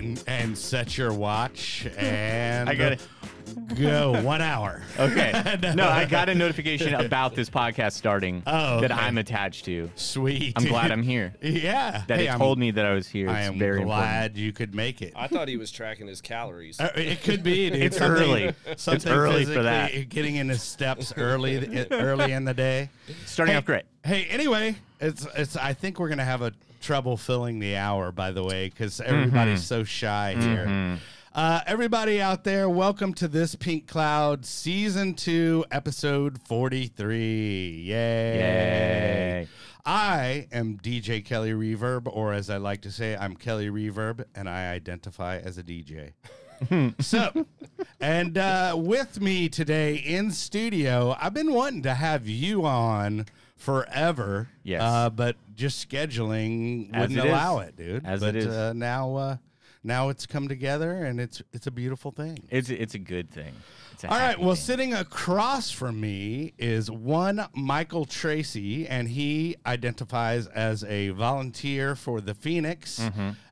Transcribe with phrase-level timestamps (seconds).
[0.00, 3.06] and and set your watch and I got it.
[3.78, 4.82] go one hour.
[4.98, 5.30] Okay.
[5.74, 8.92] No, I got a notification about this podcast starting Oh, that.
[8.92, 9.90] I'm attached to.
[9.94, 10.52] Sweet.
[10.56, 10.90] I'm glad.
[10.90, 11.34] I'm here.
[11.42, 12.02] Yeah.
[12.06, 13.26] That Hey, it I'm- told me that I was here.
[13.26, 15.12] It's I am very glad you could make it.
[15.16, 16.80] I thought he was tracking his calories.
[16.80, 17.70] Uh, It could be.
[17.70, 17.82] Dude.
[17.82, 18.54] It's Something- early.
[18.66, 20.08] It's Something early for that.
[20.08, 22.90] Getting into steps early, early in the day.
[23.26, 23.84] Starting Hey, off great.
[24.04, 25.56] Hey, anyway, it's it's.
[25.56, 28.12] I think we're gonna have a trouble filling the hour.
[28.12, 30.98] By the way, because everybody's so shy here.
[31.32, 37.84] Uh, everybody out there, welcome to this Pink Cloud season two, episode forty-three.
[37.86, 38.38] Yay!
[38.38, 39.48] Yay.
[39.86, 44.48] I am DJ Kelly Reverb, or as I like to say, I'm Kelly Reverb, and
[44.48, 46.12] I identify as a DJ.
[47.00, 47.46] so,
[48.00, 53.24] and uh, with me today in studio, I've been wanting to have you on
[53.60, 54.48] forever.
[54.62, 54.82] Yes.
[54.82, 57.68] Uh, but just scheduling As wouldn't it allow is.
[57.68, 58.06] it, dude.
[58.06, 58.46] As but it is.
[58.48, 59.36] Uh, now, uh,
[59.84, 62.38] now it's come together, and it's it's a beautiful thing.
[62.50, 63.52] It's it's a good thing.
[63.92, 64.30] It's a All right.
[64.30, 64.64] happy Well, thing.
[64.64, 72.20] sitting across from me is one Michael Tracy, and he identifies as a volunteer for
[72.20, 73.00] the Phoenix.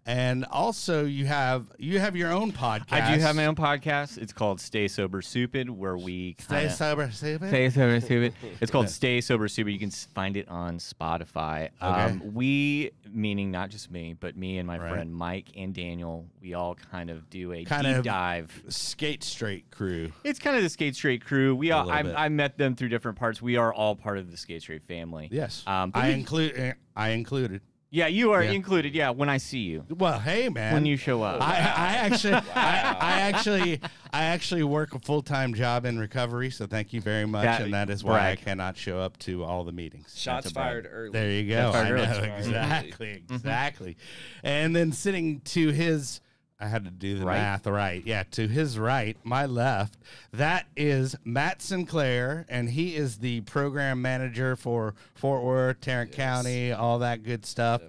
[0.08, 2.92] And also, you have you have your own podcast.
[2.92, 4.16] I do have my own podcast.
[4.16, 7.48] It's called Stay Sober Stupid, where we Stay kinda- sober, stupid.
[7.48, 8.32] Stay Sober Stupid.
[8.62, 9.72] It's called Stay Sober Stupid.
[9.74, 11.68] You can find it on Spotify.
[11.82, 14.90] Um, we, meaning not just me, but me and my Right.
[14.92, 18.62] friend Mike and Daniel, we all kind of do a Kind deep of- dive.
[18.70, 20.10] Skate Straight crew.
[20.24, 21.54] It's kind of the Skate Straight crew.
[21.54, 21.90] We all.
[21.90, 23.42] I, I met them through different parts.
[23.42, 25.28] We are all part of the Skate Straight family.
[25.30, 26.74] Yes, Um, I we- include.
[26.96, 27.60] I included.
[27.90, 28.50] Yeah, you are Yeah.
[28.50, 28.94] included.
[28.94, 31.40] Yeah, when I see you, Well, hey man, when you show up.
[31.40, 33.80] I, I actually, I, I actually,
[34.12, 36.50] I actually work a full time job in recovery.
[36.50, 38.38] So thank you very much, That- and that is why brag.
[38.38, 40.14] I cannot show up to all the meetings.
[40.14, 41.10] Shots a fired early.
[41.12, 41.72] There you go.
[41.72, 42.30] That's I our know early.
[42.30, 43.34] Exactly, mm-hmm.
[43.34, 43.96] exactly.
[44.42, 46.20] And then sitting to his,
[46.60, 47.36] I had to do the Right?
[47.38, 48.02] math right.
[48.04, 49.96] Yeah, to his right, my left,
[50.32, 56.72] that is Matt Sinclair, and he is the program manager for Fort Worth, Tarrant County,
[56.72, 57.82] all that good stuff.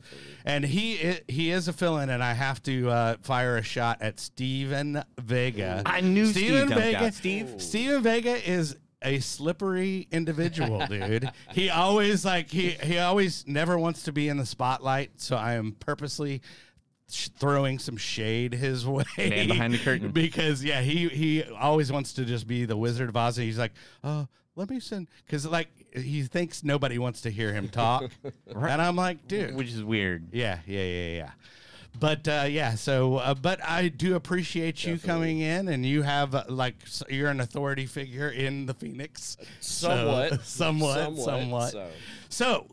[0.45, 4.19] And he he is a fill-in, and I have to uh, fire a shot at
[4.19, 5.81] Steven Vega.
[5.85, 7.11] I knew Steve Steven dumped Vega.
[7.11, 7.53] Steve?
[7.57, 11.31] Steven Vega is a slippery individual, dude.
[11.53, 15.53] he always like he he always never wants to be in the spotlight, so I
[15.53, 16.41] am purposely
[17.09, 19.03] throwing some shade his way.
[19.17, 20.11] Man behind the curtain.
[20.11, 23.37] because yeah, he he always wants to just be the Wizard of Oz.
[23.37, 27.53] And he's like, oh, let me send because like he thinks nobody wants to hear
[27.53, 28.03] him talk,
[28.55, 30.27] and I'm like, dude, which is weird.
[30.33, 31.31] yeah, yeah, yeah, yeah.
[31.99, 36.35] But uh, yeah, so uh, but I do appreciate you coming in, and you have
[36.35, 40.41] uh, like s- you're an authority figure in the Phoenix, So- Somewhat.
[40.45, 41.25] somewhat, somewhat.
[41.25, 41.87] Somewhat, So.
[42.29, 42.67] so.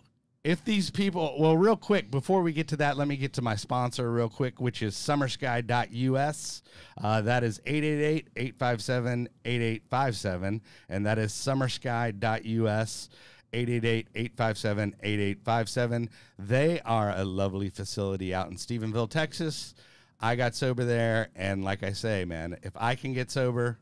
[0.46, 3.42] If these people, well, real quick before we get to that, let me get to
[3.42, 6.62] my sponsor real quick, which is SummerSky.us.
[7.02, 13.08] Uh, that is 888-857-8857, and that is SummerSky.us.
[13.52, 16.08] 888-857-8857.
[16.38, 19.74] They are a lovely facility out in Stephenville, Texas.
[20.20, 23.78] I got sober there, and like I say, man, if I can get sober,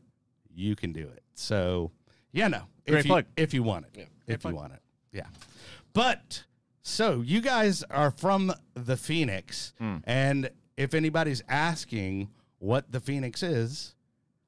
[0.53, 1.21] you can do it.
[1.33, 1.91] So,
[2.31, 3.25] yeah, no, if Great you, plug.
[3.37, 4.05] if you want it, Yeah.
[4.33, 4.79] if you want it,
[5.11, 5.27] yeah.
[5.93, 6.43] But
[6.87, 9.97] so you guys are from the Phoenix, Hmm.
[10.03, 12.29] and if anybody's asking
[12.59, 13.95] what the Phoenix is,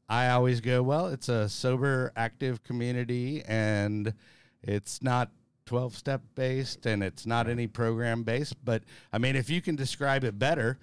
[0.08, 4.14] I always go, well, it's a sober, active community, and
[4.62, 5.32] it's not
[5.66, 8.56] 12 step based and it's not any program based.
[8.64, 10.78] But I mean, if you can describe it better,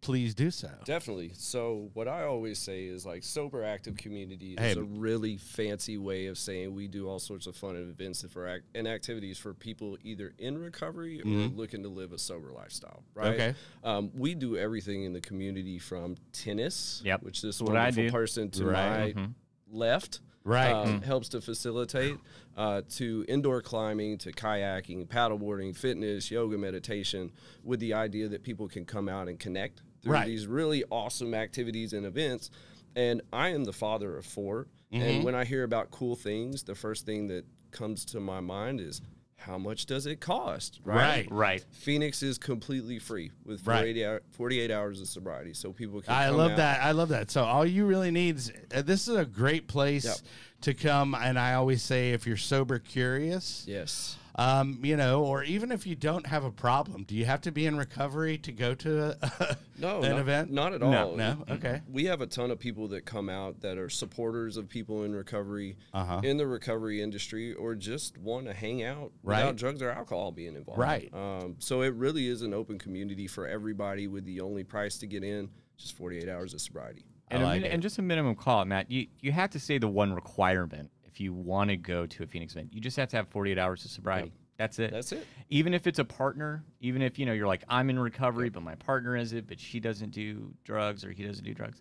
[0.00, 0.70] please do so.
[0.84, 1.32] Definitely.
[1.34, 4.72] So what I always say is like sober active community is Hey.
[4.80, 8.48] a really fancy way of saying we do all sorts of fun events and for
[8.48, 13.02] ac- and activities for people either in recovery or looking to live a sober lifestyle.
[13.14, 13.34] Right.
[13.34, 13.54] Okay.
[13.84, 17.22] Um, we do everything in the community from tennis, Yep.
[17.22, 18.10] which this What I wonderful do.
[18.10, 19.14] person to Right.
[19.14, 19.28] my
[19.70, 20.20] left.
[20.42, 20.72] Right.
[20.72, 22.16] um, helps to facilitate
[22.56, 27.30] uh, to indoor climbing, to kayaking, paddleboarding, fitness, yoga, meditation,
[27.62, 30.26] with the idea that people can come out and connect through Right.
[30.26, 32.50] these really awesome activities and events.
[32.96, 35.02] And I am the father of 4 Mm-hmm.
[35.04, 38.80] and when I hear about cool things, the first thing that comes to my mind
[38.80, 39.00] is
[39.36, 40.80] how much does it cost?
[40.84, 40.96] Right.
[40.96, 41.28] Right.
[41.30, 41.64] right.
[41.70, 43.76] Phoenix is completely free with Right.
[43.78, 46.12] 48, hour, 48 hours of sobriety, so people can.
[46.12, 46.56] I love out.
[46.56, 46.82] that.
[46.82, 47.30] I love that.
[47.30, 50.16] So all you really need is uh, this is a great place Yep.
[50.62, 51.14] to come.
[51.14, 54.16] And I always say, if you're sober curious, Yes.
[54.36, 57.50] Um, you know, or even if you don't have a problem, do you have to
[57.52, 60.50] be in recovery to go to a, No, an not, event?
[60.52, 61.16] Not at all.
[61.16, 61.44] No?
[61.50, 61.80] Okay.
[61.90, 65.14] We have a ton of people that come out that are supporters of people in
[65.14, 66.20] recovery, Uh-huh.
[66.22, 69.38] in the recovery industry, or just want to hang out Right.
[69.38, 70.78] without drugs or alcohol being involved.
[70.80, 71.12] Right.
[71.12, 74.06] Um, so it really is an open community for everybody.
[74.06, 77.04] With the only price to get in, just 48 hours of sobriety.
[77.30, 78.90] I And, a like min- and just a minimum call, Matt.
[78.90, 80.90] You you have to say the one requirement
[81.20, 82.70] if you want to go to a Phoenix event.
[82.72, 84.32] You just have to have 48 hours of sobriety.
[84.56, 84.90] That's it.
[84.90, 85.26] That's it.
[85.48, 88.62] even if it's a partner, even if you know you're like I'm in recovery, but
[88.62, 91.80] my partner is it, but she doesn't do drugs or he doesn't do drugs,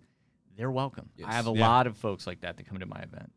[0.57, 1.09] they're welcome.
[1.25, 1.67] I have a Yeah.
[1.67, 3.31] lot of folks like that that come to my event.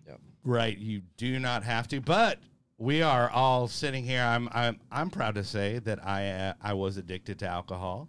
[0.45, 2.39] Right, you do not have to, but
[2.79, 4.23] we are all sitting here.
[4.23, 8.09] I'm I'm I'm proud to say that I uh, I was addicted to alcohol.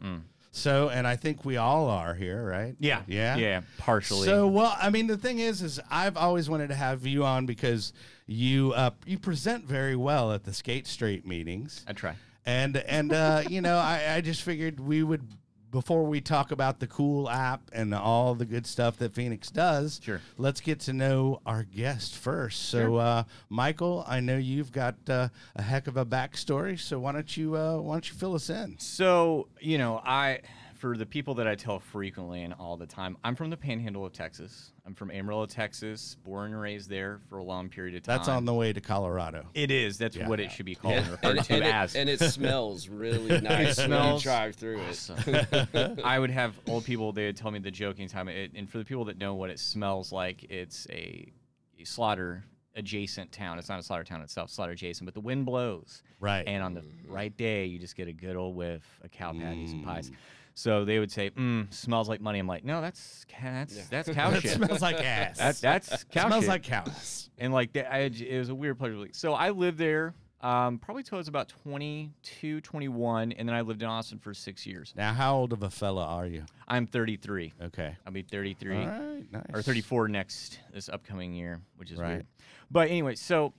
[0.55, 2.75] So, and I think we all are here, right?
[2.79, 4.27] Yeah, yeah, yeah, partially.
[4.27, 7.47] So, well, I mean, the thing is, is I've always wanted to have you on
[7.47, 7.91] because
[8.27, 12.15] you uh, you present very well at the Skate Straight meetings, I try.
[12.45, 15.27] and and uh, you know, I, I just figured we would
[15.73, 19.99] before we talk about the cool app and all the good stuff that Phoenix does.
[20.03, 20.21] Sure.
[20.37, 22.69] Let's get to know our guest first.
[22.69, 26.79] So, uh, Michael, I know you've got uh, a heck of a backstory.
[26.79, 28.77] So why don't you uh, why don't you fill us in?
[28.77, 30.41] So, you know, I
[30.83, 34.05] for the people that I tell frequently and all the time, I'm from the panhandle
[34.05, 34.73] of Texas.
[34.85, 38.17] I'm from Amarillo, Texas, born and raised there for a long period of time.
[38.17, 39.45] That's on the way to Colorado.
[39.53, 39.97] It is.
[39.97, 40.27] That's Yeah.
[40.27, 41.95] what it should be called and And, and as.
[41.95, 45.99] it, and it smells really nice when you smells drive through it.
[46.03, 47.13] I would have old people.
[47.13, 48.27] They would tell me the joking time.
[48.27, 51.31] It, and for the people that know what it smells like, it's a,
[51.79, 52.43] a slaughter
[52.75, 53.57] adjacent town.
[53.57, 55.05] It's not a slaughter town itself, slaughter adjacent.
[55.05, 56.43] But the wind blows, Right.
[56.45, 59.71] and on the right day, you just get a good old whiff of cow patties
[59.71, 59.85] and Mm.
[59.85, 60.11] pies.
[60.55, 63.83] So they would say, mm, "Smells like money." I'm like, "No, that's that's Yeah.
[63.89, 64.51] that's cow That shit.
[64.51, 65.37] smells like ass.
[65.39, 67.29] That, that's cow smells shit." like cows.
[67.37, 69.05] and like I, it was a weird pleasure.
[69.13, 73.61] So I lived there um, probably till I was about 22, 21, and then I
[73.61, 74.93] lived in Austin for six years.
[74.95, 76.43] Now, how old of a fella are you?
[76.67, 77.53] I'm 33.
[77.63, 77.95] Okay.
[78.05, 79.31] I'll be 33 All right.
[79.31, 79.43] Nice.
[79.53, 82.09] or 34 next this upcoming year, which is Right.
[82.09, 82.25] weird.
[82.69, 83.53] But anyway, so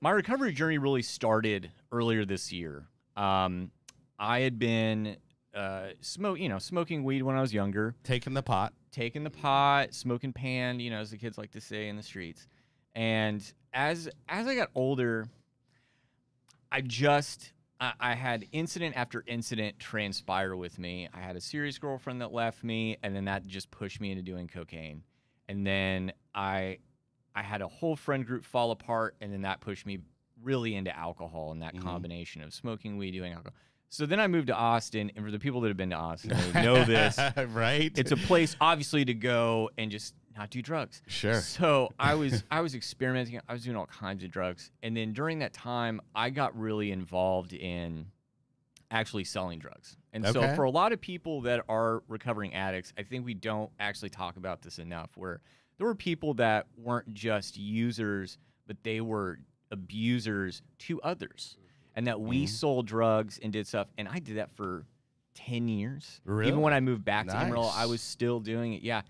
[0.00, 2.84] my recovery journey really started earlier this year.
[3.16, 3.70] Um,
[4.18, 5.16] I had been
[5.54, 8.72] uh, smoke, you know, smoking weed when I was younger, Taking the pot.
[8.90, 12.02] taking the pot, smoking pan, you know, as the kids like to say in the
[12.02, 12.46] streets.
[12.94, 15.26] And as as I got older,
[16.70, 21.08] I just I, I had incident after incident transpire with me.
[21.12, 24.22] I had a serious girlfriend that left me, and then that just pushed me into
[24.22, 25.02] doing cocaine.
[25.48, 26.78] And then I
[27.34, 29.98] I had a whole friend group fall apart, and then that pushed me
[30.42, 31.82] really into alcohol and that Mhm.
[31.82, 33.54] combination of smoking weed, doing alcohol.
[33.92, 36.34] So then I moved to Austin, and for the people that have been to Austin,
[36.54, 37.18] they know this.
[37.48, 37.92] right?
[37.94, 41.02] It's a place obviously to go and just not do drugs.
[41.08, 41.42] Sure.
[41.42, 43.38] So I was I was experimenting.
[43.46, 46.90] I was doing all kinds of drugs, and then during that time, I got really
[46.90, 48.06] involved in
[48.90, 49.98] actually selling drugs.
[50.14, 53.70] And so for a lot of people that are recovering addicts, I think we don't
[53.78, 55.10] actually talk about this enough.
[55.16, 55.42] Where
[55.76, 59.40] there were people that weren't just users, but they were
[59.70, 61.58] abusers to others,
[61.94, 62.48] and that we Mhm.
[62.48, 63.88] sold drugs and did stuff.
[63.98, 64.84] And I did that for
[65.34, 66.20] ten years.
[66.24, 66.48] Really?
[66.48, 68.82] Even when I moved back to Amarillo, I was still doing it.
[68.82, 69.02] Yeah.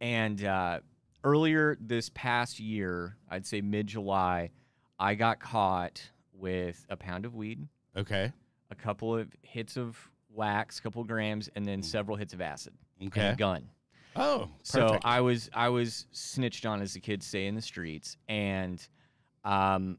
[0.00, 0.80] And uh,
[1.24, 4.50] earlier this past year, I'd say mid July,
[4.98, 7.66] I got caught with a pound of weed,
[7.96, 8.32] Okay.
[8.70, 12.40] a couple of hits of wax, a couple of grams, and then several hits of
[12.40, 13.28] acid and Okay.
[13.30, 13.68] a gun.
[14.16, 14.98] Oh, So.
[15.04, 18.86] I was I was snitched on, as the kids say in the streets, and
[19.44, 19.98] um,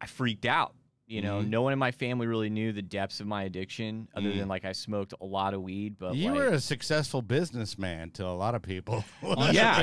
[0.00, 0.74] I freaked out.
[1.12, 1.48] You know, Mhm.
[1.50, 4.38] no one in my family really knew the depths of my addiction, other Mm.
[4.38, 5.98] than like I smoked a lot of weed.
[5.98, 9.04] But you like, were a successful businessman to a lot of people.
[9.52, 9.82] yeah,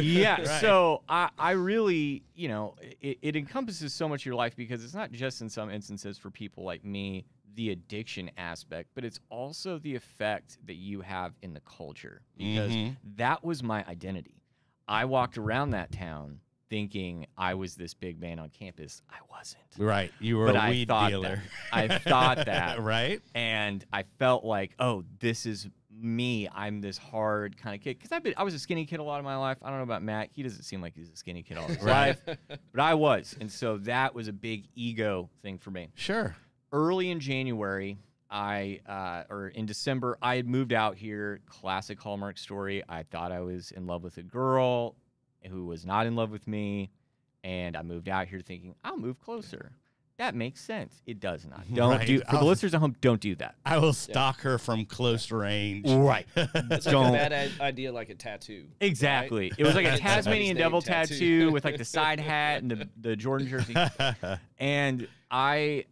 [0.00, 0.36] yeah.
[0.38, 0.60] Right.
[0.60, 4.84] So I, I really, you know, it, it encompasses so much of your life because
[4.84, 7.24] it's not just in some instances for people like me
[7.56, 12.70] the addiction aspect, but it's also the effect that you have in the culture because
[12.72, 12.96] Mhm.
[13.16, 14.42] that was my identity.
[14.86, 16.38] I walked around that town
[16.72, 19.02] thinking I was this big man on campus.
[19.10, 19.62] I wasn't.
[19.76, 20.10] right.
[20.20, 21.36] You were But a I weed thought dealer.
[21.36, 21.90] that.
[21.90, 23.20] I thought that right?
[23.34, 26.48] and I felt like, oh, this is me.
[26.54, 29.02] I'm this hard kind of kid because I've been I was a skinny kid a
[29.02, 29.58] lot of my life.
[29.60, 30.30] I don't know about Matt.
[30.32, 32.16] He doesn't seem like he's a skinny kid all his Right.
[32.26, 32.38] life,
[32.72, 35.90] but I was, and so that was a big ego thing for me.
[35.94, 36.34] Sure.
[36.72, 37.98] Early in January,
[38.30, 41.40] I uh, or in December, I had moved out here.
[41.44, 42.82] Classic Hallmark story.
[42.88, 44.96] I thought I was in love with a girl
[45.50, 46.90] who was not in love with me,
[47.44, 49.72] and I moved out here thinking I'll move closer.
[50.18, 51.02] that makes sense.
[51.06, 51.62] It does not.
[51.74, 52.06] Don't Right.
[52.06, 52.94] do for the I'll- listeners at home.
[53.00, 53.56] Don't do that.
[53.66, 55.90] I will stalk her from close range.
[55.90, 56.26] Right.
[56.36, 57.08] It's like Don't.
[57.08, 58.66] a bad idea, like a tattoo.
[58.80, 59.50] Exactly.
[59.58, 61.14] It was like a Tasmanian devil tattoo.
[61.14, 63.74] tattoo with like the side hat and the, the Jordan jersey.
[64.58, 65.86] And I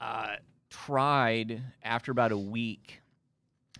[0.00, 0.36] uh,
[0.70, 3.00] tried after about a week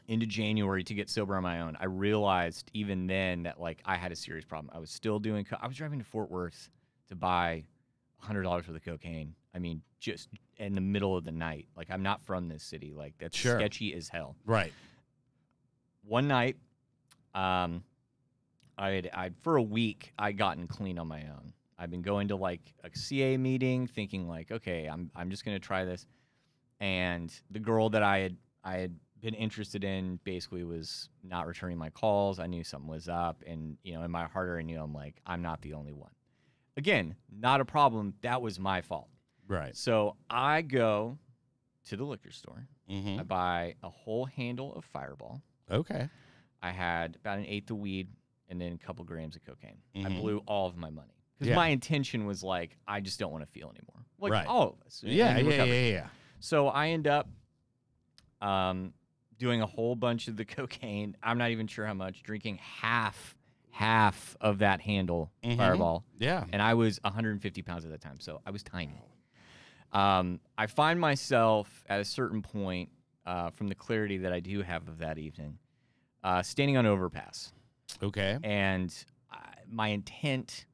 [0.08, 1.76] into January to get sober on my own.
[1.78, 4.70] I realized even then that like I had a serious problem.
[4.74, 5.44] I was still doing.
[5.44, 6.70] Co- I was driving to Fort Worth
[7.08, 7.64] to buy
[8.18, 9.34] hundred dollars worth of cocaine.
[9.54, 11.66] I mean, just in the middle of the night.
[11.76, 12.92] Like I'm not from this city.
[12.96, 13.58] Like that's Sure.
[13.58, 14.72] sketchy as hell right.
[16.04, 16.56] one night,
[17.34, 17.84] um,
[18.76, 21.52] I had I for a week I'd gotten clean on my own.
[21.78, 25.58] I've been going to like a CA meeting, thinking like, okay, I'm I'm just gonna
[25.60, 26.06] try this.
[26.80, 31.76] And the girl that I had I had been interested in basically was not returning
[31.78, 32.38] my calls.
[32.38, 35.20] I knew something was up, and you know, in my heart, I knew I'm like,
[35.26, 36.10] I'm not the only one.
[36.76, 38.14] Again, not a problem.
[38.22, 39.08] That was my fault.
[39.48, 39.74] Right.
[39.76, 41.18] So I go
[41.86, 42.68] to the liquor store.
[42.88, 45.42] hmm I buy a whole handle of Fireball.
[45.70, 46.08] Okay.
[46.62, 48.08] I had about an eighth of weed
[48.48, 49.78] and then a couple grams of cocaine.
[49.96, 50.16] I Mhm.
[50.20, 51.56] blew all of my money because Yeah.
[51.56, 54.04] my intention was like, I just don't want to feel anymore.
[54.18, 54.46] Like Right.
[54.46, 55.02] all of us.
[55.02, 56.08] in Yeah, yeah, yeah, yeah.
[56.40, 57.28] So I end up
[58.40, 58.94] um,
[59.38, 61.16] doing a whole bunch of the cocaine.
[61.22, 62.22] I'm not even sure how much.
[62.22, 63.36] Drinking half,
[63.70, 65.56] half of that handle Mhm.
[65.56, 66.44] Fireball, Yeah.
[66.52, 69.00] and I was 150 pounds at that time, so I was tiny.
[69.92, 72.90] Um, I find myself at a certain point,
[73.24, 75.58] uh, from the clarity that I do have of that evening,
[76.22, 77.52] uh, standing on overpass,
[78.02, 78.38] Okay.
[78.42, 78.92] and
[79.30, 80.66] I, my intent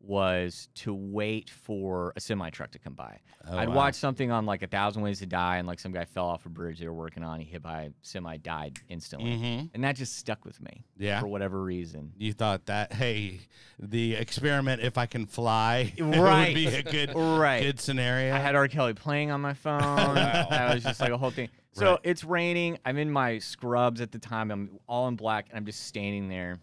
[0.00, 3.18] was to wait for a semi truck to come by.
[3.48, 3.74] Oh, I'd wow.
[3.74, 6.46] watched something on like a thousand ways to die, and like some guy fell off
[6.46, 7.40] a bridge they were working on.
[7.40, 9.70] He hit by a semi, died instantly, Mhm.
[9.74, 11.20] and that just stuck with me Yeah.
[11.20, 12.12] for whatever reason.
[12.16, 13.40] You thought that hey,
[13.78, 16.48] the experiment if I can fly Right.
[16.48, 17.62] would be a good Right.
[17.62, 18.34] good scenario.
[18.34, 18.68] I had R.
[18.68, 19.80] Kelly playing on my phone.
[20.16, 20.46] Wow.
[20.50, 21.48] That was just like a whole thing.
[21.72, 22.00] So Right.
[22.04, 22.78] it's raining.
[22.84, 24.50] I'm in my scrubs at the time.
[24.50, 26.58] I'm all in black, and I'm just standing there,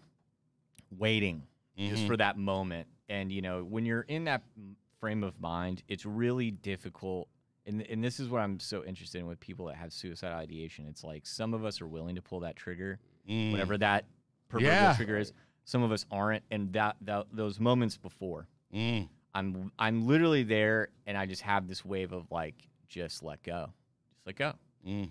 [0.90, 1.42] waiting
[1.78, 2.06] just Mhm.
[2.06, 2.88] for that moment.
[3.08, 4.42] And you know, when you're in that
[5.00, 7.28] frame of mind, it's really difficult.
[7.66, 10.86] And and this is what I'm so interested in with people that have suicide ideation.
[10.88, 13.52] It's like some of us are willing to pull that trigger, Mm.
[13.52, 14.04] whatever that
[14.48, 14.94] proverbial Yeah.
[14.96, 15.32] trigger is.
[15.64, 18.46] Some of us aren't, and that, that those moments before.
[18.74, 19.08] Mm.
[19.34, 22.54] I'm I'm literally there and I just have this wave of like
[22.88, 23.72] just let go.
[24.12, 24.52] Just let go.
[24.86, 25.10] Mm.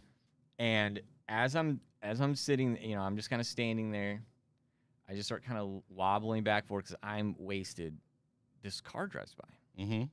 [0.59, 4.21] And as I'm as I'm sitting, you know, I'm just kind of standing there.
[5.07, 7.97] I just start kind of wobbling back and forth cuz I'm wasted.
[8.61, 10.09] This car drives by Mhm.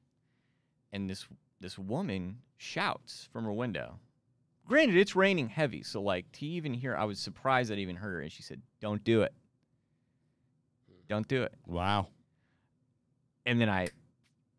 [0.92, 1.26] and this
[1.60, 4.00] this woman shouts from her window.
[4.66, 7.96] Granted, it's raining heavy, so like to even hear, I was surprised that I even
[7.96, 9.34] heard her, and she said, "Don't do it.
[11.08, 12.08] Don't do it." Wow.
[13.46, 13.88] and then I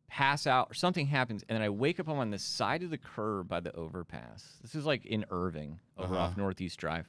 [0.08, 2.10] pass out or something happens, and then I wake up.
[2.10, 4.58] I'm on the side of the curb by the overpass.
[4.62, 6.24] This is like in Irving, over Uh-huh.
[6.26, 7.08] off Northeast Drive,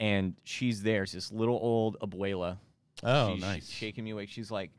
[0.00, 1.02] and she's there.
[1.04, 2.58] It's this little old abuela.
[3.02, 3.66] Oh, she's, nice.
[3.66, 4.28] She's shaking me awake.
[4.28, 4.70] She's like,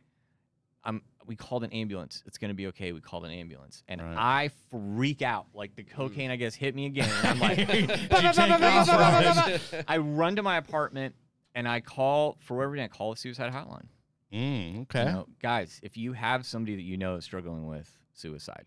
[0.83, 2.21] "I'm." We called an ambulance.
[2.27, 2.91] It's gonna be okay.
[2.93, 4.15] We called an ambulance, and Right.
[4.15, 5.47] I freak out.
[5.55, 7.09] Like the cocaine, I guess, hit me again.
[7.23, 9.59] I'm like, You take off running.
[9.87, 11.15] I run to my apartment
[11.55, 12.85] and I call for whatever reason.
[12.85, 13.87] I call the suicide hotline.
[14.31, 15.05] Mm, You okay.
[15.05, 18.65] know, guys, if you have somebody that you know is struggling with suicide,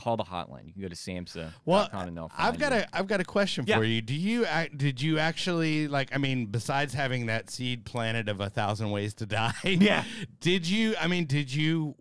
[0.00, 0.66] call the hotline.
[0.66, 1.52] You can go to SAMHSA.
[1.66, 2.78] Well, and they'll I've got you.
[2.78, 3.76] a I've got a question Yeah.
[3.76, 4.00] for you.
[4.00, 8.48] Do you did you actually like I mean besides having that seed planted of a
[8.48, 9.52] thousand ways to die?
[9.64, 10.04] Yeah.
[10.40, 11.94] Did you I mean did you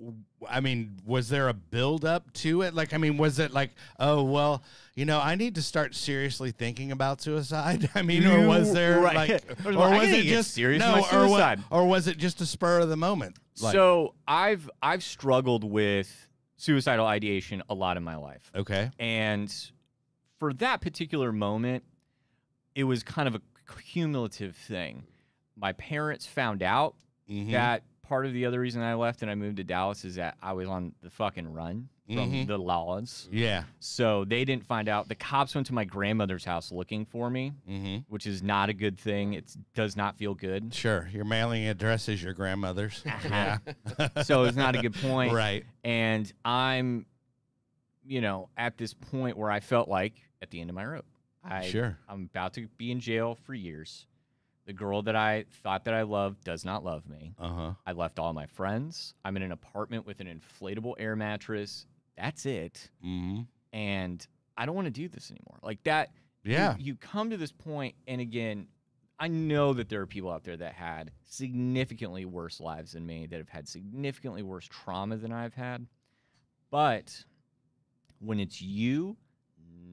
[0.49, 2.73] I mean was there a build up to it?
[2.73, 4.63] Like I mean was it like oh well,
[4.95, 7.89] you know, I need to start seriously thinking about suicide?
[7.95, 9.15] I mean or was there right.
[9.15, 12.89] like or was it just serious no or, or was it just a spur of
[12.89, 13.37] the moment?
[13.61, 16.28] Like, so I've I've struggled with
[16.59, 18.51] suicidal ideation a lot in my life.
[18.53, 18.91] okay.
[18.99, 19.53] And
[20.37, 21.83] for that particular moment,
[22.75, 23.41] it was kind of a
[23.91, 25.03] cumulative thing.
[25.55, 26.95] My parents found out
[27.29, 27.51] Mhm.
[27.51, 30.37] that part of the other reason I left and I moved to Dallas is that
[30.41, 32.47] I was on the fucking run from Mhm.
[32.47, 33.29] the laws.
[33.31, 33.63] Yeah.
[33.79, 35.07] So they didn't find out.
[35.07, 38.05] The cops went to my grandmother's house looking for me, Mhm.
[38.07, 39.33] which is not a good thing.
[39.33, 40.73] It does not feel good.
[40.73, 41.07] Sure.
[41.13, 43.03] Your mailing address is your grandmother's.
[43.25, 43.59] yeah.
[44.23, 45.33] so it's not a good point.
[45.33, 45.65] Right.
[45.83, 47.05] And I'm,
[48.05, 51.05] you know, at this point where I felt like at the end of my rope.
[51.43, 51.97] I, Sure.
[52.09, 54.05] I'm about to be in jail for years.
[54.65, 57.33] The girl that I thought that I loved does not love me.
[57.39, 57.73] Uh-huh.
[57.87, 59.15] I left all my friends.
[59.25, 61.87] I'm in an apartment with an inflatable air mattress.
[62.19, 62.89] That's it.
[63.05, 63.41] Mm-hmm.
[63.73, 65.59] And I don't want to do this anymore.
[65.63, 66.09] Like that.
[66.43, 66.75] you- Yeah.
[66.77, 68.67] You, come to this point, and again,
[69.19, 73.25] I know that there are people out there that had significantly worse lives than me,
[73.27, 75.87] that have had significantly worse trauma than I've had.
[76.71, 77.23] But
[78.19, 79.17] when it's you,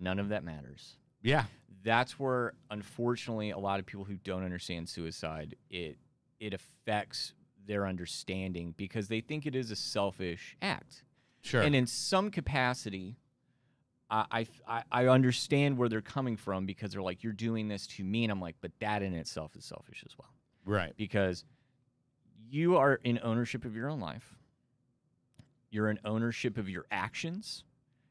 [0.01, 0.97] none of that matters.
[1.23, 1.45] Yeah.
[1.83, 5.99] That's where, unfortunately, a lot of people who don't understand suicide, it
[6.39, 7.33] it affects
[7.67, 11.03] their understanding because they think it is a selfish act.
[11.47, 11.63] Sure.
[11.63, 13.17] And in some capacity,
[14.11, 18.05] I, I I understand where they're coming from because they're like, you're doing this to
[18.05, 20.31] me, and I'm like, but that in itself is selfish as well
[20.65, 20.93] right.
[20.97, 21.45] because
[22.49, 24.37] you are in ownership of your own life.
[25.71, 27.65] You're in ownership of your actions.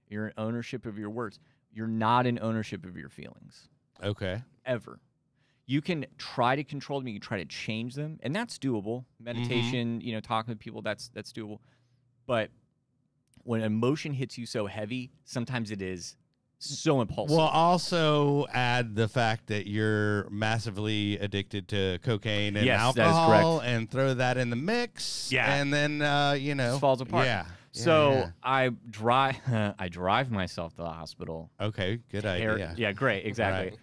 [0.10, 1.40] You're in ownership of your words.
[1.72, 3.70] You're not in ownership of your feelings
[4.04, 4.42] Okay.
[4.66, 5.00] ever.
[5.66, 7.08] You can try to control them.
[7.08, 9.06] You can try to change them, and that's doable.
[9.06, 9.24] Mm-hmm.
[9.24, 11.60] Meditation, you know, talking to people, that's that's doable.
[12.28, 12.50] But
[13.46, 16.16] when emotion hits you so heavy, sometimes it is
[16.58, 17.38] so impulsive.
[17.38, 23.90] Well, also add the fact that you're massively addicted to cocaine and Yes, alcohol, and
[23.90, 25.32] throw that in the mix.
[25.32, 25.54] Yeah.
[25.56, 27.26] and then uh, you know Just falls apart.
[27.26, 27.46] Yeah.
[27.72, 29.38] so yeah, I drive,
[29.80, 32.74] I drive myself to the hospital okay, good hair- idea.
[32.78, 33.70] Yeah, great, exactly.
[33.70, 33.80] Right.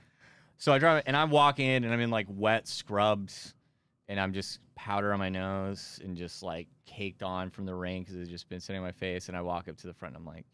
[0.58, 3.54] So I drive and I walk in and I'm in like wet scrubs
[4.12, 8.02] and I'm just powder on my nose and just like caked on from the rain
[8.02, 9.28] because it's just been sitting on my face.
[9.28, 10.44] And I walk up to the front and I'm like,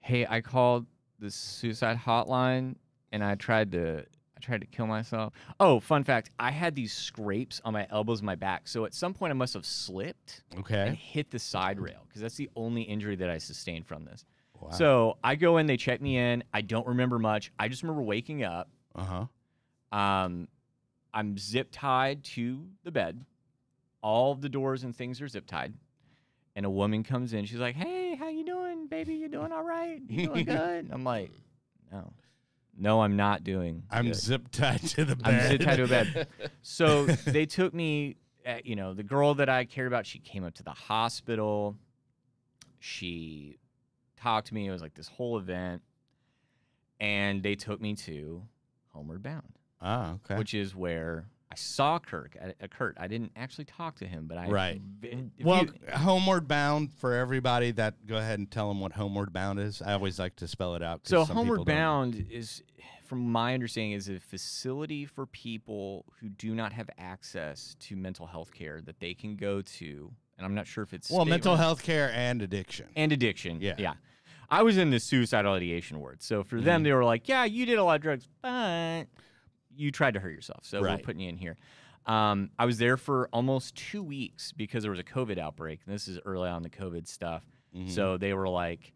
[0.00, 0.84] hey, I called
[1.18, 2.74] the suicide hotline
[3.12, 4.04] and I tried to.
[4.36, 5.32] I tried to kill myself.
[5.58, 6.30] Oh, fun fact!
[6.38, 8.68] I had these scrapes on my elbows and my back.
[8.68, 10.44] So at some point, I must have slipped
[10.86, 14.24] and hit the side rail because that's the only injury that I sustained from this.
[14.60, 14.70] Wow.
[14.70, 16.44] So I go in, they check me in.
[16.54, 17.50] I don't remember much.
[17.58, 18.68] I just remember waking up.
[18.94, 19.04] uh
[19.92, 19.96] huh.
[19.98, 20.46] Um,
[21.18, 23.24] I'm zip tied to the bed.
[24.04, 25.74] All the doors and things are zip tied.
[26.54, 27.44] And a woman comes in.
[27.44, 29.14] She's like, "Hey, how you doing, baby?
[29.14, 30.00] You doing all right?
[30.08, 31.32] You doing good?" I'm like,
[31.90, 32.12] "No,
[32.78, 33.82] no, I'm not doing.
[33.90, 35.26] I'm good." zip tied to the bed.
[35.26, 35.48] I'm bed.
[35.48, 36.28] zip tied to a bed.
[36.62, 38.16] So they took me.
[38.46, 40.06] At, you know, the girl that I cared about.
[40.06, 41.76] She came up to the hospital.
[42.78, 43.58] She
[44.16, 44.68] talked to me.
[44.68, 45.82] It was like this whole event,
[47.00, 48.42] and they took me to
[48.94, 50.36] Homeward Bound, Ah, okay.
[50.36, 52.36] which is where I saw Kirk.
[52.40, 54.80] At, at Kurt, I didn't actually talk to him, but I Right.
[55.40, 59.58] well, you- Homeward Bound for everybody that go ahead and tell them what Homeward Bound
[59.58, 59.80] is.
[59.80, 61.06] I always like to spell it out.
[61.06, 61.80] So some Homeward people don't know.
[62.18, 62.62] Bound is,
[63.06, 68.26] from my understanding, is a facility for people who do not have access to mental
[68.26, 70.12] health care that they can go to.
[70.36, 72.88] And I'm not sure if it's Well, mental health care and addiction.
[72.94, 73.60] and addiction.
[73.60, 73.74] Yeah.
[73.78, 73.94] yeah.
[74.50, 76.84] I was in the suicidal ideation ward, so for them, Mhm.
[76.84, 79.04] they were like, "Yeah, you did a lot of drugs, but
[79.78, 81.56] you tried to hurt yourself, so we're putting you in here."
[82.06, 85.94] Um, I was there for almost two weeks because there was a COVID outbreak, and
[85.94, 87.44] this is early on the COVID stuff.
[87.76, 87.90] Mhm.
[87.90, 88.92] So they were like,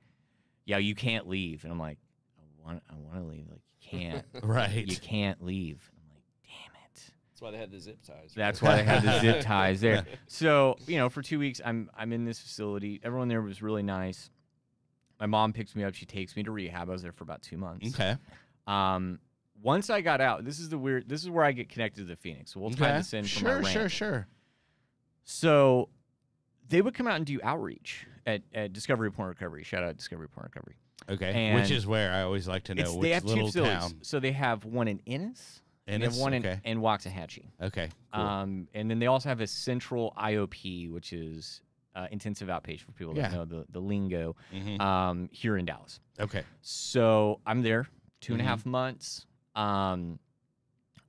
[0.65, 1.99] "Yeah, you can't leave," and I'm like,
[2.39, 4.87] "I want, I want to leave." Like, you can't, right.
[4.89, 5.91] you can't leave.
[5.95, 8.33] And I'm like, "Damn it." That's why they had the zip ties.
[8.35, 10.07] That's why they had the zip ties there.
[10.29, 12.99] So you know, for two weeks, I'm I'm in this facility.
[13.05, 14.31] Everyone there was really nice.
[15.21, 15.95] My mom picks me up.
[15.95, 16.89] She takes me to rehab.
[16.89, 17.95] I was there for about two months.
[17.95, 18.17] okay.
[18.67, 19.19] Um,
[19.63, 21.09] once I got out, this is the weird.
[21.09, 22.53] This is where I get connected to the Phoenix.
[22.53, 22.99] So we'll tie okay.
[22.99, 24.27] this in sure, sure, sure.
[25.25, 25.89] So
[26.69, 29.63] they would come out and do outreach at, at Discovery Point Recovery.
[29.65, 30.77] Shout out Discovery Point Recovery.
[31.09, 31.55] Okay.
[31.55, 33.79] Which is where I always like to know which they have two little facilities.
[33.79, 33.93] town.
[34.03, 36.23] So they have one in Ennis, and they have Ennis?
[36.23, 36.61] one okay.
[36.65, 37.47] in, in Waxahachie.
[37.61, 37.89] okay.
[38.15, 38.23] Cool.
[38.23, 41.61] Um, and then they also have a central IOP, which is
[41.95, 44.81] uh, intensive outpatient for people that know the, the lingo, Mhm.
[44.81, 46.01] um, here in Dallas.
[46.19, 46.43] Okay.
[46.63, 47.87] So I'm there
[48.21, 48.49] two and a Mhm.
[48.49, 49.27] half months.
[49.55, 50.19] Um,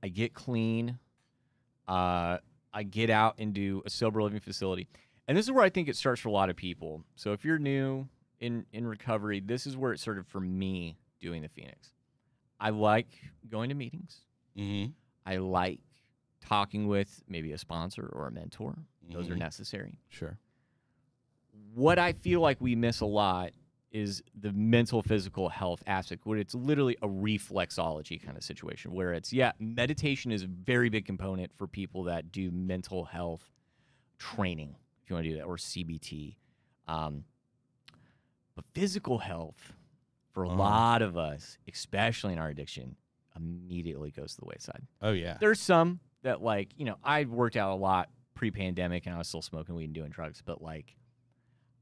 [0.01, 0.99] I get clean.
[1.88, 2.38] Uh,
[2.73, 4.88] I get out and do a sober living facility.
[5.27, 7.03] And this is where I think it starts for a lot of people.
[7.15, 8.08] So if you're new
[8.39, 11.93] in, in recovery, this is where it started for me doing the Phoenix.
[12.60, 13.08] I like
[13.49, 14.19] going to meetings.
[14.58, 14.91] Mm-hmm.
[15.25, 15.79] I like
[16.41, 18.75] talking with maybe a sponsor or a mentor.
[19.10, 19.39] Those are Mhm.
[19.39, 19.99] necessary.
[20.10, 20.38] Sure.
[21.73, 23.51] What I feel like we miss a lot
[23.93, 29.13] is the mental physical health aspect, where it's literally a reflexology kind of situation, where
[29.13, 33.51] it's, yeah, meditation is a very big component for people that do mental health
[34.17, 36.36] training, if you want to do that, or CBT.
[36.88, 37.23] Um,
[38.56, 39.73] but physical health,
[40.34, 40.58] for a Uh-huh.
[40.58, 42.95] lot of us, especially in our addiction,
[43.36, 44.82] immediately goes to the wayside.
[45.01, 45.38] Oh yeah.
[45.39, 49.27] There's some that like, you know, I worked out a lot pre-pandemic and I was
[49.27, 50.95] still smoking weed and doing drugs, but like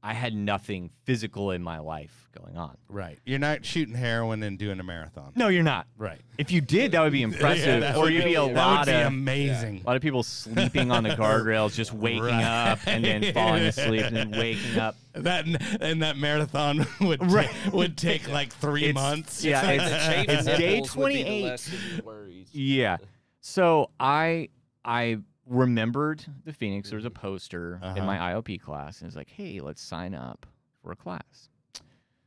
[0.04, 2.76] I had nothing physical in my life going on.
[2.88, 3.18] Right.
[3.24, 5.32] You're not shooting heroin and doing a marathon.
[5.36, 5.86] No, you're not.
[5.96, 6.20] Right.
[6.38, 7.82] If you did, that would be impressive.
[7.82, 9.82] that or you'd be a be- That lot would be of amazing.
[9.84, 12.42] a lot of people sleeping on the guardrails, just waking Right.
[12.42, 14.96] up and then falling asleep and then waking up.
[15.12, 15.46] That
[15.80, 17.50] and that marathon would ta- Right.
[17.72, 19.44] would take like three It's- months.
[19.44, 21.44] yeah, it's- it's day nipples would be the 28.
[21.44, 22.48] less of your worries.
[22.52, 22.96] Yeah.
[23.40, 24.48] So I
[24.84, 25.18] I
[25.52, 26.88] remembered the Phoenix.
[26.90, 27.98] There was a poster Uh-huh.
[27.98, 30.46] in my IOP class, and it's like, hey, let's sign up
[30.82, 31.48] for a class.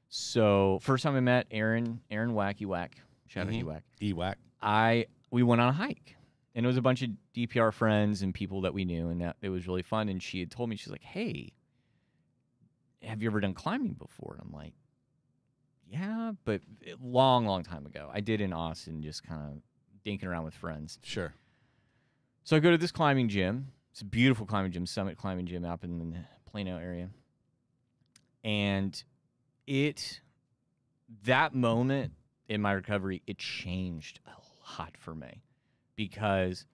[0.10, 3.56] So first time I met Aaron, Aaron Wacky Whack, shout Mhm.
[3.56, 3.84] out Ewack.
[4.02, 4.36] EWAC.
[4.62, 6.16] I we went on a hike,
[6.54, 9.36] and it was a bunch of DPR friends and people that we knew, and that
[9.42, 10.08] it was really fun.
[10.08, 11.52] And she had told me she's like, "Hey,
[13.02, 14.74] have you ever done climbing before?" And I'm like,
[15.88, 16.62] "Yeah, but
[17.02, 18.10] long, long time ago.
[18.14, 19.62] I did in Austin, just kind of
[20.06, 21.34] dinking around with friends." Sure.
[22.46, 23.72] So I go to this climbing gym.
[23.92, 27.10] It's a beautiful climbing gym, Summit Climbing Gym up in the Plano area.
[28.44, 29.04] And
[29.66, 30.22] it,
[31.24, 32.14] that moment
[32.48, 35.42] in my recovery, it changed a lot for me
[35.96, 36.68] because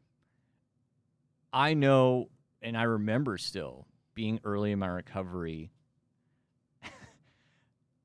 [1.53, 2.27] I know
[2.61, 5.71] and I remember still being early in my recovery,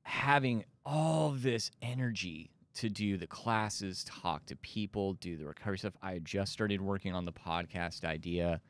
[0.03, 5.93] having all this energy to do the classes, talk to people, do the recovery stuff.
[6.01, 8.61] I had just started working on the podcast idea.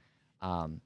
[0.41, 0.79] Um,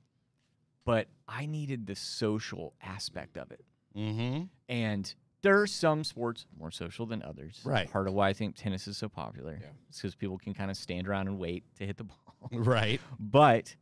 [0.86, 3.64] but I needed the social aspect of it.
[3.96, 4.44] Mm-hmm.
[4.70, 7.62] And there are some sports more social than others.
[7.64, 7.92] Right.
[7.92, 9.60] Part of why I think tennis is so popular.
[9.62, 9.68] Yeah.
[9.90, 12.18] It's because people can kind of stand around and wait to hit the ball.
[12.52, 13.00] Right.
[13.20, 13.76] But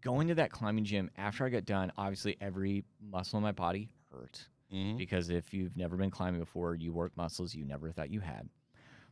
[0.00, 3.90] going to that climbing gym after I got done, obviously every muscle in my body
[4.12, 4.96] hurt Mm-hmm.
[4.98, 8.48] because if you've never been climbing before, you work muscles you never thought you had.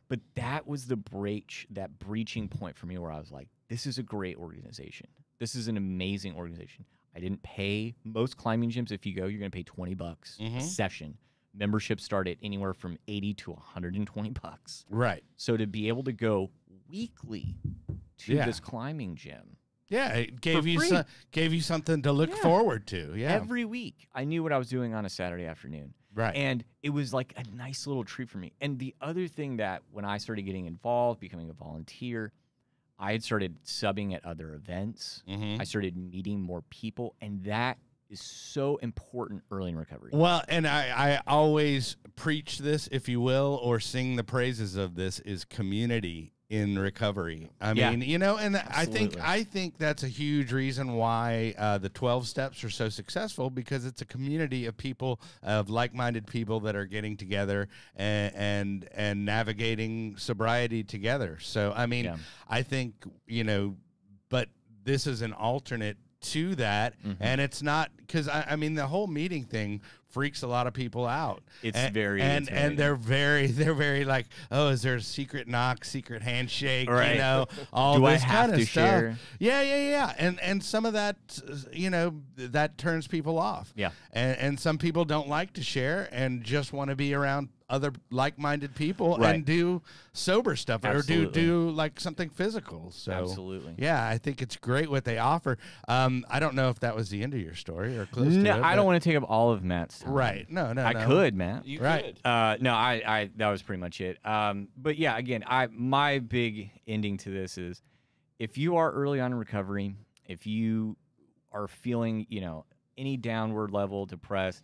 [0.07, 3.85] But that was the breach, that breaching point for me where I was like, this
[3.85, 5.07] is a great organization.
[5.37, 6.85] This is an amazing organization.
[7.15, 8.91] I didn't pay most climbing gyms.
[8.91, 10.61] If you go, you're going to pay 20 bucks a Mhm.
[10.61, 11.17] session.
[11.53, 14.85] Memberships start at anywhere from 80 to 120 bucks.
[14.89, 15.23] Right.
[15.35, 16.51] So to be able to go
[16.89, 17.55] weekly
[18.19, 18.45] to Yeah.
[18.45, 19.57] this climbing gym
[19.89, 22.41] Yeah, it gave you some, gave you something to look Yeah.
[22.41, 23.13] forward to.
[23.15, 23.33] Yeah.
[23.33, 25.93] every week, I knew what I was doing on a Saturday afternoon.
[26.13, 26.35] right.
[26.35, 28.53] And it was like a nice little treat for me.
[28.61, 32.31] And the other thing that when I started getting involved, becoming a volunteer,
[32.97, 35.23] I had started subbing at other events.
[35.27, 35.61] mm-hmm.
[35.61, 37.77] I started meeting more people, and that
[38.09, 40.09] is so important early in recovery.
[40.11, 44.95] Well, and I, I always preach this, if you will, or sing the praises of
[44.95, 47.47] this is community in recovery.
[47.61, 47.91] I Yeah.
[47.91, 51.89] mean, you know, and I think I think that's a huge reason why uh, the
[51.89, 56.75] twelve steps are so successful because it's a community of people of like-minded people that
[56.75, 61.37] are getting together and and, and navigating sobriety together.
[61.39, 62.17] So I mean, Yeah.
[62.47, 62.95] I think
[63.27, 63.75] you know,
[64.29, 64.49] but
[64.83, 67.15] this is an alternate to that, Mhm.
[67.19, 70.73] and it's not because I, I mean the whole meeting thing freaks a lot of
[70.73, 71.43] people out.
[71.61, 72.69] It's and, very and intimidating.
[72.71, 77.13] and they're very they're very like oh is there a secret knock secret handshake Right.
[77.13, 79.17] you know all Do I this have kind of to stuff share?
[79.39, 81.17] yeah yeah yeah and and some of that
[81.71, 83.91] you know that turns people off Yeah.
[84.11, 87.93] and and some people don't like to share and just want to be around other
[88.09, 89.35] like-minded people Right.
[89.35, 93.75] and do sober stuff or do do like something physical so Absolutely.
[93.77, 97.09] yeah i think it's great what they offer um i don't know if that was
[97.09, 99.29] the end of your story or close to No, I don't want to take up
[99.29, 100.13] all of Matt's time.
[100.13, 101.05] right no no I no.
[101.05, 101.65] could, Matt.
[101.65, 102.03] You Right.
[102.15, 102.19] could.
[102.25, 104.17] Uh, no, I, I, that was pretty much it.
[104.25, 107.81] Um, but yeah, again, I, my big ending to this is,
[108.39, 110.95] if you are early on in recovery, if you
[111.51, 112.65] are feeling, you know,
[112.97, 114.63] any downward level depressed,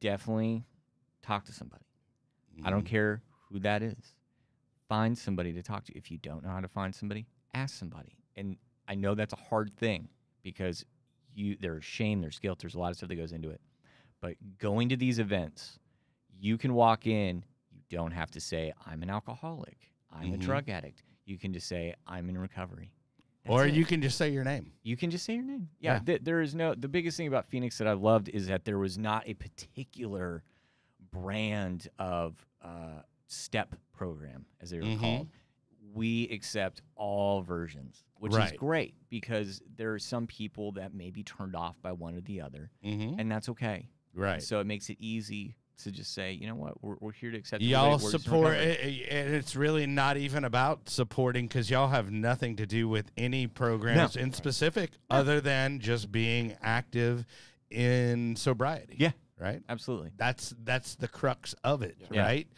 [0.00, 0.64] definitely
[1.22, 1.84] talk to somebody.
[2.64, 2.86] I don't Mhm.
[2.86, 4.14] care who that is.
[4.88, 5.96] Find somebody to talk to.
[5.96, 8.16] If you don't know how to find somebody, ask somebody.
[8.36, 8.56] And
[8.88, 10.08] I know that's a hard thing
[10.42, 10.84] because
[11.34, 13.60] you there's shame, there's guilt, there's a lot of stuff that goes into it.
[14.20, 15.78] But going to these events,
[16.38, 20.40] you can walk in, you don't have to say I'm an alcoholic, I'm a Mhm.
[20.40, 21.02] drug addict.
[21.24, 22.92] You can just say I'm in recovery.
[23.44, 23.74] That's or it.
[23.74, 25.68] you can just say your name You can just say your name.
[25.78, 25.98] Yeah, Yeah.
[26.00, 26.74] th- there is no.
[26.74, 30.42] The biggest thing about Phoenix that I've loved is that there was not a particular
[31.10, 34.98] brand of uh, step program, as they were Mhm.
[35.00, 35.28] called.
[35.92, 38.52] We accept all versions, which Right.
[38.52, 42.20] is great because there are some people that may be turned off by one or
[42.20, 43.20] the other, mm-hmm.
[43.20, 43.88] and that's okay.
[44.16, 47.30] Right So it makes it easy to just say, you know what, we're, we're here
[47.30, 47.62] to accept.
[47.62, 51.70] y'all everybody, we're just in support it, and it's really not even about supporting because
[51.70, 57.26] y'all have nothing to do with any programs in specific other than just being active
[57.70, 59.10] in sobriety Yeah.
[59.38, 60.12] right Absolutely.
[60.16, 62.22] that's that's the crux of it Yeah.
[62.22, 62.48] right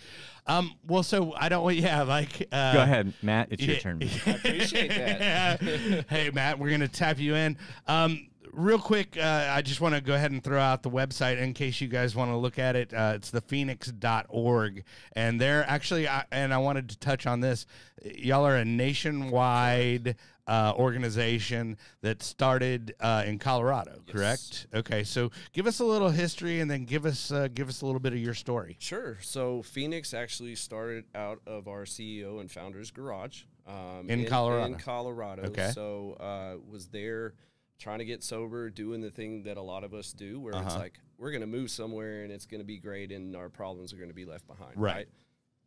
[0.46, 1.76] um well so i don't want.
[1.76, 3.48] yeah like uh Go ahead, Matt.
[3.50, 3.80] It's your yeah.
[3.80, 4.02] turn.
[4.26, 5.60] I appreciate that.
[6.08, 7.58] hey, Matt, we're going to tap you in.
[7.86, 11.38] Um, real quick, uh, I just want to go ahead and throw out the website
[11.38, 12.92] in case you guys want to look at it.
[12.92, 14.84] Uh, it's thephoenix.org.
[15.12, 17.66] And they're actually, I, and I wanted to touch on this.
[18.04, 24.14] Y'all are a nationwide uh, organization that started uh, in Colorado, Yes.
[24.14, 24.66] correct?
[24.74, 27.86] Okay, so give us a little history and then give us uh, give us a
[27.86, 28.76] little bit of your story.
[28.80, 29.18] Sure.
[29.20, 34.64] So Phoenix actually started out of our CEO and founder's garage um, In Colorado.
[34.72, 35.42] In Colorado.
[35.48, 35.70] Okay.
[35.74, 37.34] So uh, was there
[37.78, 40.66] trying to get sober, doing the thing that a lot of us do, where it's
[40.66, 40.78] Uh-huh.
[40.78, 43.92] like we're going to move somewhere and it's going to be great and our problems
[43.92, 44.76] are going to be left behind.
[44.76, 44.94] Right.
[44.96, 45.08] Right.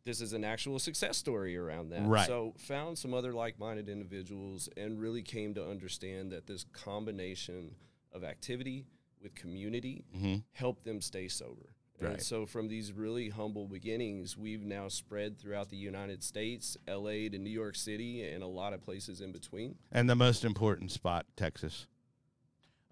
[0.04, 2.06] This is an actual success story around that.
[2.06, 2.26] Right.
[2.26, 7.76] So found some other like-minded individuals and really came to understand that this combination
[8.12, 8.84] of activity
[9.20, 10.42] with community Mhm.
[10.52, 11.74] helped them stay sober.
[12.00, 12.22] And Right.
[12.22, 17.38] so from these really humble beginnings, we've now spread throughout the United States, LA to
[17.38, 19.78] New York City, and a lot of places in between.
[19.92, 21.86] And the most important spot, Texas.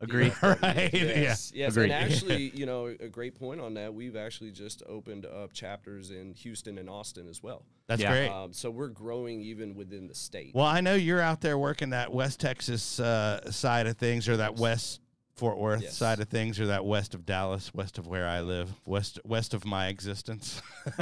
[0.00, 0.32] Agreed.
[0.42, 0.90] right?
[0.92, 1.72] Yes, yes.
[1.72, 1.90] Agreed.
[1.90, 3.92] And actually, you know, a great point on that.
[3.92, 7.64] We've actually just opened up chapters in Houston and Austin as well.
[7.86, 8.10] That's Yeah.
[8.12, 8.28] great.
[8.28, 10.52] Um, so we're growing even within the state.
[10.54, 14.38] Well, I know you're out there working that West Texas uh, side of things, or
[14.38, 15.00] that West
[15.40, 15.96] Fort Worth Yes.
[15.96, 19.54] side of things, or that west of Dallas, west of where I live, west west
[19.54, 20.60] of my existence.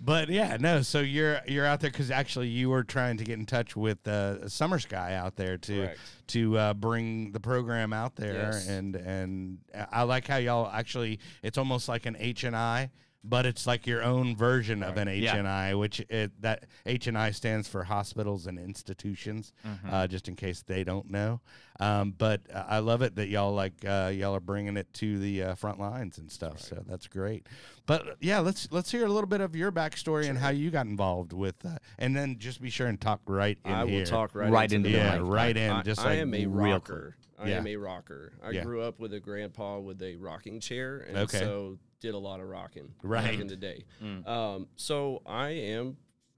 [0.00, 0.82] but yeah, no.
[0.82, 4.06] So you're you're out there because actually you were trying to get in touch with
[4.08, 5.98] uh, Summer Sky out there to Correct.
[6.28, 8.68] to uh, bring the program out there, Yes.
[8.68, 9.58] and and
[9.90, 12.90] I like how y'all actually it's almost like an H and I.
[13.24, 15.36] But it's like your own version of an H Yeah.
[15.36, 19.52] and I, which it, that H and I stands for hospitals and institutions,
[19.88, 21.40] uh, just in case they don't know.
[21.78, 25.18] Um, but uh, I love it that y'all like uh, y'all are bringing it to
[25.20, 26.60] the uh, front lines and stuff.
[26.60, 27.46] So that's great.
[27.86, 30.86] But yeah, let's let's hear a little bit of your backstory and how you got
[30.86, 34.00] involved with, uh, and then just be sure and talk right in I here.
[34.00, 35.22] will talk right, Right into into the the mic.
[35.22, 35.30] mic.
[35.32, 37.16] right in, I, just I like am a real rocker.
[37.38, 37.58] I Yeah.
[37.58, 38.32] am a rocker.
[38.42, 38.64] I Yeah.
[38.64, 41.38] grew up with a grandpa with a rocking chair, and Okay.
[41.38, 43.24] so did a lot of rocking Right.
[43.30, 43.84] back in the day.
[44.26, 45.96] Um, so I am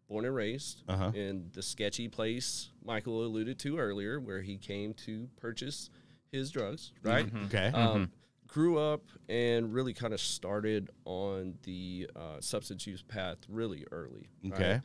[0.09, 1.11] born and raised Uh-huh.
[1.15, 5.89] in the sketchy place Michael alluded to earlier, where he came to purchase
[6.31, 6.93] his drugs.
[7.03, 7.29] Right.
[7.47, 7.69] Okay.
[7.69, 8.13] Um,
[8.47, 14.29] grew up and really kind of started on the uh, substance use path really early.
[14.45, 14.53] right?
[14.53, 14.81] Okay.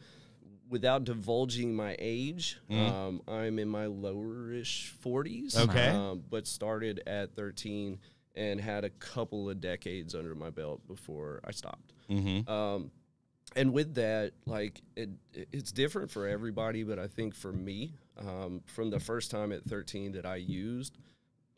[0.69, 5.57] Without divulging my age, um, I'm in my lowerish 40s.
[5.57, 5.87] Okay.
[5.89, 7.99] Um, but started at 13
[8.39, 11.93] and had a couple of decades under my belt before I stopped.
[12.09, 12.49] mm-hmm.
[12.49, 12.91] Um,
[13.55, 17.93] and with that, like it, it- it's different for everybody, but I think for me,
[18.17, 20.97] um, from the first time at 13 that I used,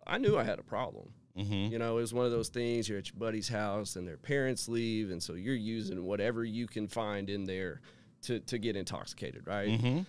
[0.07, 1.13] I knew I had a problem.
[1.37, 1.71] Mm-hmm.
[1.71, 2.89] You know, it was one of those things.
[2.89, 6.65] You're at your buddy's house, and their parents leave, and so you're using whatever you
[6.67, 7.81] can find in there
[8.23, 9.69] to to get intoxicated, right?
[9.69, 9.99] Mm-hmm.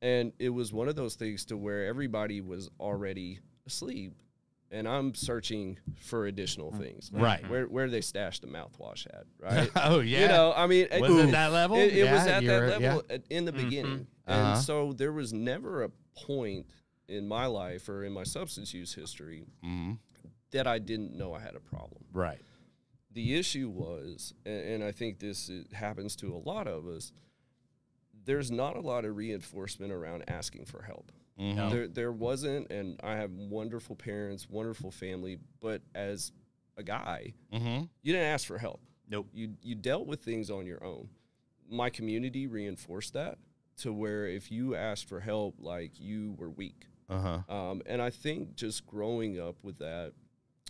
[0.00, 4.14] And it was one of those things to where everybody was already asleep,
[4.72, 7.50] and I'm searching for additional things, like Right.
[7.50, 9.70] Where where they stashed the mouthwash at, right?
[9.76, 10.22] oh yeah.
[10.22, 11.76] You know, I mean, Was it that level?
[11.76, 14.40] It, it was at that you're- level at- in the beginning, Uh-huh.
[14.54, 16.66] and so there was never a point
[17.08, 19.98] in my life or in my substance use history Mhm.
[20.50, 22.04] that I didn't know I had a problem.
[22.12, 22.40] Right.
[23.12, 27.12] The issue was, and, and I think this is, happens to a lot of us.
[28.24, 31.12] There's not a lot of reinforcement around asking for help.
[31.38, 31.70] Mhm.
[31.70, 36.32] There, there wasn't, and I have wonderful parents, wonderful family, but as
[36.76, 37.84] a guy, Mm-hmm.
[38.02, 38.80] you didn't ask for help.
[39.08, 39.28] Nope.
[39.32, 41.08] You you dealt with things on your own.
[41.68, 43.38] My community reinforced that
[43.78, 46.86] to where if you asked for help, like you were weak.
[47.08, 47.54] Uh huh.
[47.54, 50.12] Um, and I think just growing up with that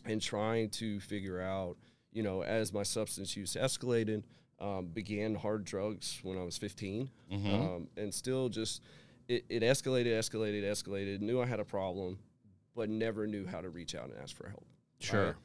[0.05, 1.77] and trying to figure out,
[2.13, 4.25] you know, as my substance use escalated,
[4.59, 7.53] um, began hard drugs when I was 15, Mhm.
[7.55, 8.81] um, and still just
[9.29, 11.21] it, it escalated, escalated, escalated.
[11.21, 12.19] Knew I had a problem,
[12.75, 14.67] but never knew how to reach out and ask for help.
[15.01, 15.37] Sure.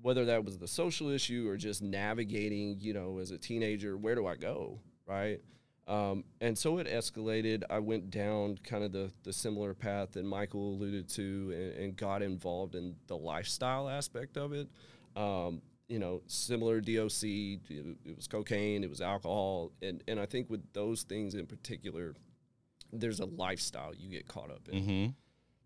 [0.00, 4.14] Whether that was the social issue or just navigating, you know, as a teenager, where
[4.14, 5.40] do I go, right?
[5.88, 7.64] Um, and so it escalated.
[7.68, 11.96] I went down kind of the, the similar path that Michael alluded to and, and
[11.96, 14.68] got involved in the lifestyle aspect of it.
[15.16, 19.72] Um, you know, similar DOC, it, it was cocaine, it was alcohol.
[19.82, 22.14] And, and I think with those things in particular,
[22.92, 25.10] there's a lifestyle you get caught up in Mm-hmm.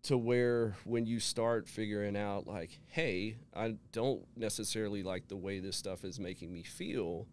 [0.03, 5.59] to where when you start figuring out like hey i don't necessarily like the way
[5.59, 7.27] this stuff is making me feel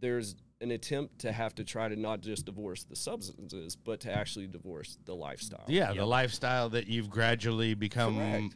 [0.00, 4.12] there's an attempt to have to try to not just divorce the substances but to
[4.12, 8.16] actually divorce the lifestyle Yeah, the lifestyle that you've gradually become.
[8.16, 8.54] Correct.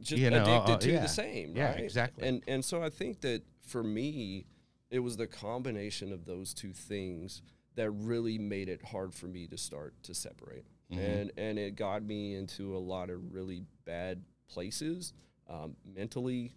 [0.00, 1.00] just you know, addicted uh, to yeah.
[1.02, 2.26] the same Yeah, right exactly.
[2.28, 4.46] and and so i think that for me
[4.90, 7.40] it was the combination of those two things
[7.80, 10.64] that really made it hard for me to start to separate.
[10.92, 11.00] Mm-hmm.
[11.00, 15.12] and and it got me into a lot of really bad places
[15.48, 16.52] um, mentally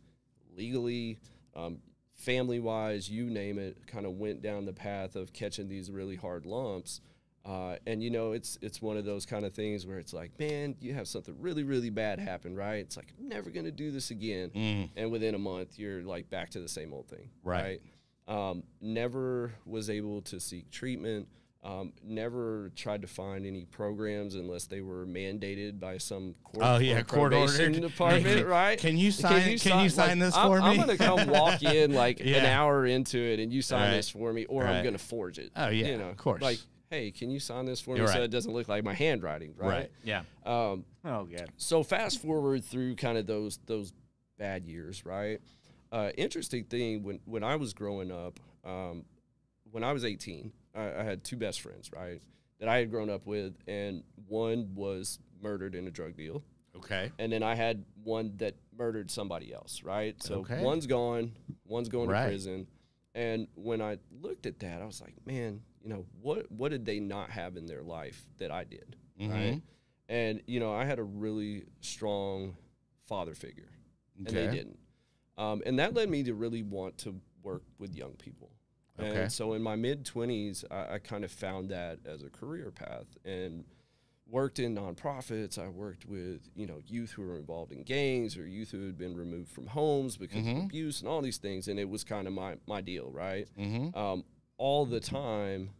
[0.57, 1.19] legally
[1.55, 1.77] um,
[2.15, 6.15] family wise you name it kind of went down the path of catching these really
[6.15, 6.99] hard lumps.
[7.45, 10.31] Uh, and you know it's it's one of those kind of things where it's like
[10.39, 12.77] man you have something really really bad happen right?
[12.85, 14.49] It's like i'm never going to do this again.
[14.55, 17.61] Mm, and within a month you're like back to the same old thing Right.
[17.63, 17.81] right,
[18.27, 21.27] Um, never was able to seek treatment
[21.65, 26.61] Um, never tried to find any programs unless they were mandated by some court.
[26.65, 27.73] Oh, yeah, or court ordered.
[27.81, 28.77] Department, right?
[28.77, 30.65] Can you sign- can you sign this I'm, for me?
[30.65, 33.95] I'm gonna come walk in like an hour into it, and you sign Right.
[33.95, 34.75] this for me, or Right.
[34.75, 35.51] I'm gonna forge it.
[35.55, 36.41] Oh, yeah, you know, of course.
[36.41, 36.59] Like,
[36.89, 38.23] hey, can you sign this for me You're so right.
[38.23, 39.67] it doesn't look like my handwriting, right?
[39.69, 39.91] Right.
[40.03, 40.23] Yeah.
[40.45, 41.49] Um, Oh, God.
[41.55, 43.93] so fast forward through kind of those those
[44.37, 45.39] bad years, right?
[45.93, 49.05] Uh, interesting thing when when I was growing up, um,
[49.71, 52.19] when I was 18, I, I had two best friends, right,
[52.59, 56.43] that I had grown up with, and one was murdered in a drug deal,
[56.75, 57.11] Okay.
[57.19, 60.15] and then I had one that murdered somebody else, right?
[60.23, 60.63] So Okay.
[60.63, 61.33] one's gone,
[61.65, 62.23] one's going Right.
[62.23, 62.65] to prison,
[63.13, 66.51] and when I looked at that, I was like, man, you know what?
[66.51, 69.29] What did they not have in their life that I did, right?
[69.29, 69.61] Mhm.
[70.09, 72.57] And you know, I had a really strong
[73.05, 73.69] father figure,
[74.17, 74.79] and they didn't.
[75.37, 78.51] Um, and that led me to really want to work with young people.
[78.99, 79.23] Okay.
[79.23, 82.71] And so in my mid 20s, I, I kind of found that as a career
[82.71, 83.65] path and
[84.29, 85.57] worked in nonprofits.
[85.57, 88.97] I worked with, you know, youth who were involved in gangs or youth who had
[88.97, 90.57] been removed from homes because Mhm.
[90.59, 91.67] of abuse and all these things.
[91.67, 93.47] And it was kind of my, my deal, right?
[93.57, 93.97] Mm-hmm.
[93.97, 94.23] Um,
[94.57, 95.71] all the time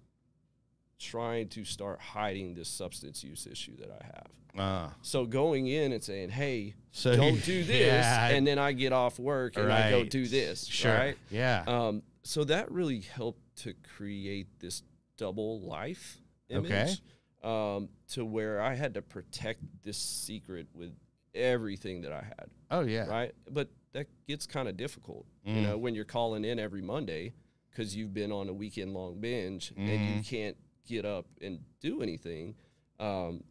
[1.04, 4.28] trying to start hiding this substance use issue that I have.
[4.56, 8.72] Uh, So going in and saying, "Hey, so don't do this," yeah, and then I
[8.72, 10.94] get off work and I go do this, sure.
[10.94, 11.18] right?
[11.32, 11.64] Yeah.
[11.68, 14.84] Um, so that really helped to create this
[15.18, 16.94] double life image, Okay.
[17.44, 20.94] um, to where I had to protect this secret with
[21.36, 23.06] everything that I had, oh yeah.
[23.08, 23.32] right?
[23.50, 25.64] But that gets kind of difficult, you Mm.
[25.64, 27.34] know, when you're calling in every Monday
[27.72, 30.26] because you've been on a weekend long binge and you Mhm.
[30.28, 32.56] can't get up and do anything.
[33.00, 33.44] Um,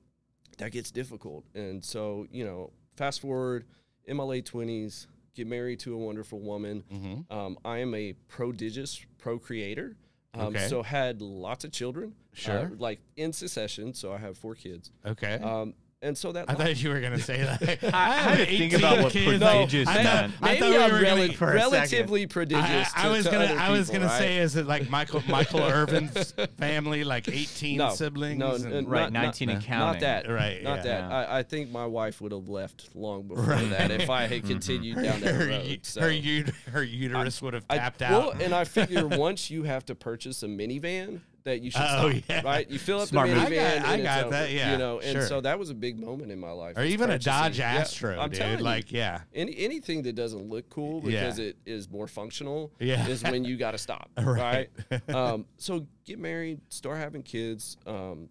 [0.59, 1.45] that gets difficult.
[1.55, 3.65] And so, you know, fast forward
[4.05, 6.85] in my late 20s, get married to a wonderful woman.
[6.93, 7.33] Mm-hmm.
[7.33, 9.97] Um, I am a prodigious procreator.
[10.35, 10.69] Um, Okay.
[10.69, 12.73] So had lots of children, uh, Sure.
[12.79, 13.93] like in succession.
[13.95, 14.91] So I have four kids.
[15.05, 15.35] Okay.
[15.35, 17.95] Um, and so that I thought you were gonna say that.
[17.95, 19.39] I had to think about what kids.
[19.39, 20.33] prodigious I thought, meant.
[20.43, 21.73] I maybe thought we were rel- gonna, for a second.
[21.73, 22.65] relatively prodigious.
[22.67, 24.19] I, I to- was gonna, other I was people, gonna right?
[24.19, 28.39] say, is it like Michael Michael Irvin's family, like eighteen No, siblings?
[28.39, 29.87] no, and- n- Right, Not- not- 19 and counting.
[29.93, 30.29] not that.
[30.29, 30.83] Right, Not yeah.
[30.83, 31.11] that.
[31.11, 31.17] Yeah.
[31.17, 33.71] I, I think my wife would have left long before Right.
[33.71, 34.49] that if I had mm-hmm.
[34.49, 35.79] continued down that her, road.
[35.83, 36.01] So.
[36.01, 38.43] her, ut- her uterus would have I- tapped Well, out.
[38.43, 42.23] and I figure once you have to purchase a minivan, that you should Oh, stop,
[42.29, 42.41] yeah.
[42.43, 42.71] right?
[42.71, 43.45] You fill up Smart the move.
[43.49, 43.51] minivan.
[43.51, 45.27] I got- I got over, that, yeah, You know, and sure.
[45.27, 46.77] so that was a big moment in my life.
[46.77, 48.59] or even a Dodge yeah, Astro, I'm telling dude.
[48.61, 48.65] you.
[48.65, 51.21] Like, yeah, Any anything that doesn't look cool Yeah.
[51.23, 53.07] because it is more functional Yeah.
[53.09, 54.69] is when you got to stop, Right.
[54.91, 55.11] right?
[55.15, 58.29] um, so get married, start having kids, um,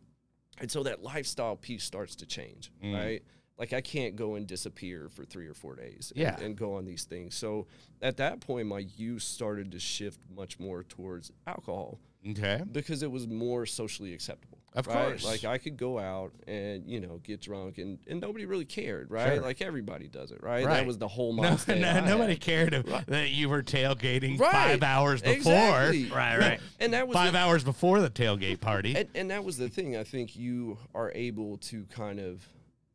[0.59, 2.93] and so that lifestyle piece starts to change, Mm.
[2.93, 3.23] right?
[3.57, 6.39] Like I can't go and disappear for three or four days, and, Yeah.
[6.39, 7.35] and go on these things.
[7.35, 7.67] So
[8.01, 13.11] at that point, my use started to shift much more towards alcohol okay, because it
[13.11, 14.57] was more socially acceptable.
[14.73, 15.07] Of right?
[15.09, 15.25] course.
[15.25, 19.11] Like I could go out and, you know, get drunk and, and nobody really cared,
[19.11, 19.33] right?
[19.33, 19.41] Sure.
[19.41, 20.65] Like everybody does it, right?
[20.65, 20.75] Right.
[20.75, 22.39] That was the whole no, no, nobody had.
[22.39, 24.49] cared if- that you were tailgating Right.
[24.53, 25.51] five hours before.
[25.89, 26.09] Exactly.
[26.15, 26.59] Right, right.
[26.79, 28.95] And that was Five the, hours before the tailgate party.
[28.95, 29.97] and, and that was the thing.
[29.97, 32.47] I think you are able to kind of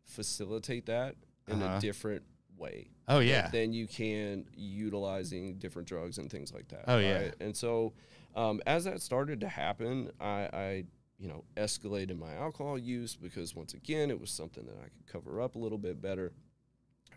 [0.05, 1.15] facilitate that
[1.49, 1.77] in Uh-huh.
[1.77, 2.23] a different
[2.57, 2.89] way.
[3.07, 6.85] oh yeah, Than you can utilizing different drugs and things like that.
[6.89, 7.33] Oh, yeah.
[7.39, 7.93] And so
[8.37, 10.85] um, as that started to happen, I, I
[11.19, 15.07] you know escalated my alcohol use because once again it was something that I could
[15.11, 16.33] cover up a little bit better.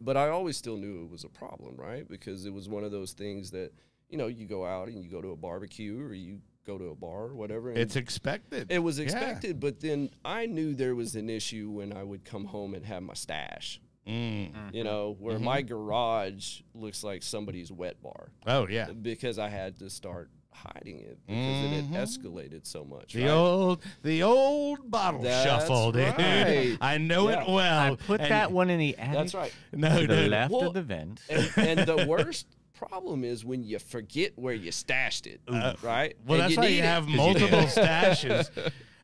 [0.02, 2.08] But I always still knew it was a problem, right?
[2.08, 3.74] Because it was one of those things that
[4.10, 6.86] you know you go out and you go to a barbecue or you go to
[6.90, 7.70] a bar or whatever.
[7.70, 8.72] And it's expected.
[8.72, 9.06] it was Yeah.
[9.06, 12.86] expected, but then I knew there was an issue when I would come home and
[12.86, 13.82] have my stash.
[14.08, 14.74] Mm.
[14.74, 15.44] You know, where Mhm.
[15.44, 21.00] my garage looks like somebody's wet bar Oh yeah, because I had to start hiding
[21.00, 21.90] it because it Mhm.
[21.94, 23.14] had escalated so much.
[23.14, 23.30] the right?
[23.32, 26.18] old the old bottle That's shuffle, dude.
[26.18, 26.78] right.
[26.82, 27.44] I know Yeah.
[27.44, 27.94] it well.
[27.94, 29.54] I put And- that one in the attic That's right.
[29.72, 31.22] No, to the no, left Well, of the vent.
[31.30, 36.16] And, and the worst problem is when you forget where you stashed it, Uh, right?
[36.26, 36.86] Well, And that's why need you it.
[36.86, 38.50] have multiple stashes.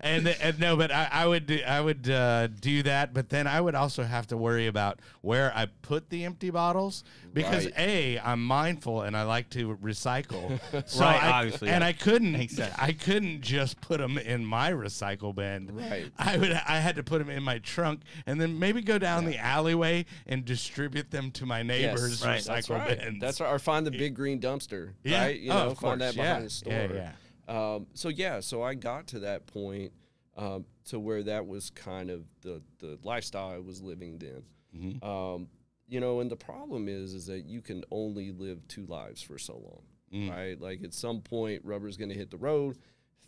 [0.05, 3.47] And, and no, but I, I would do, I would uh, do that, but then
[3.47, 7.03] I would also have to worry about where I put the empty bottles
[7.33, 7.73] because Right.
[7.79, 10.59] a I'm mindful and I like to recycle.
[10.87, 11.87] So Right, I, obviously, and yeah.
[11.87, 12.35] I couldn't.
[12.77, 15.71] I couldn't just put them in my recycle bin.
[15.75, 16.11] Right.
[16.19, 19.25] I would I had to put them in my trunk and then maybe go down
[19.25, 22.39] the alleyway and distribute them to my neighbors' Right.
[22.41, 22.99] recycle That's right.
[22.99, 23.21] bins.
[23.21, 23.51] That's right.
[23.51, 25.23] Or find the big green dumpster, Yeah.
[25.23, 25.39] right?
[25.39, 25.99] You Oh, know, find course.
[25.99, 26.43] that behind Yeah.
[26.43, 26.73] the store.
[26.73, 27.11] Yeah, yeah.
[27.47, 29.91] Um, so yeah, so I got to that point
[30.37, 34.43] um, to where that was kind of the the lifestyle I was living then.
[34.75, 35.03] Mhm.
[35.03, 35.47] Um,
[35.87, 39.37] you know, and the problem is, is that you can only live two lives for
[39.37, 40.29] so long, Mm.
[40.31, 40.59] right?
[40.59, 42.77] Like at some point, rubber's going to hit the road,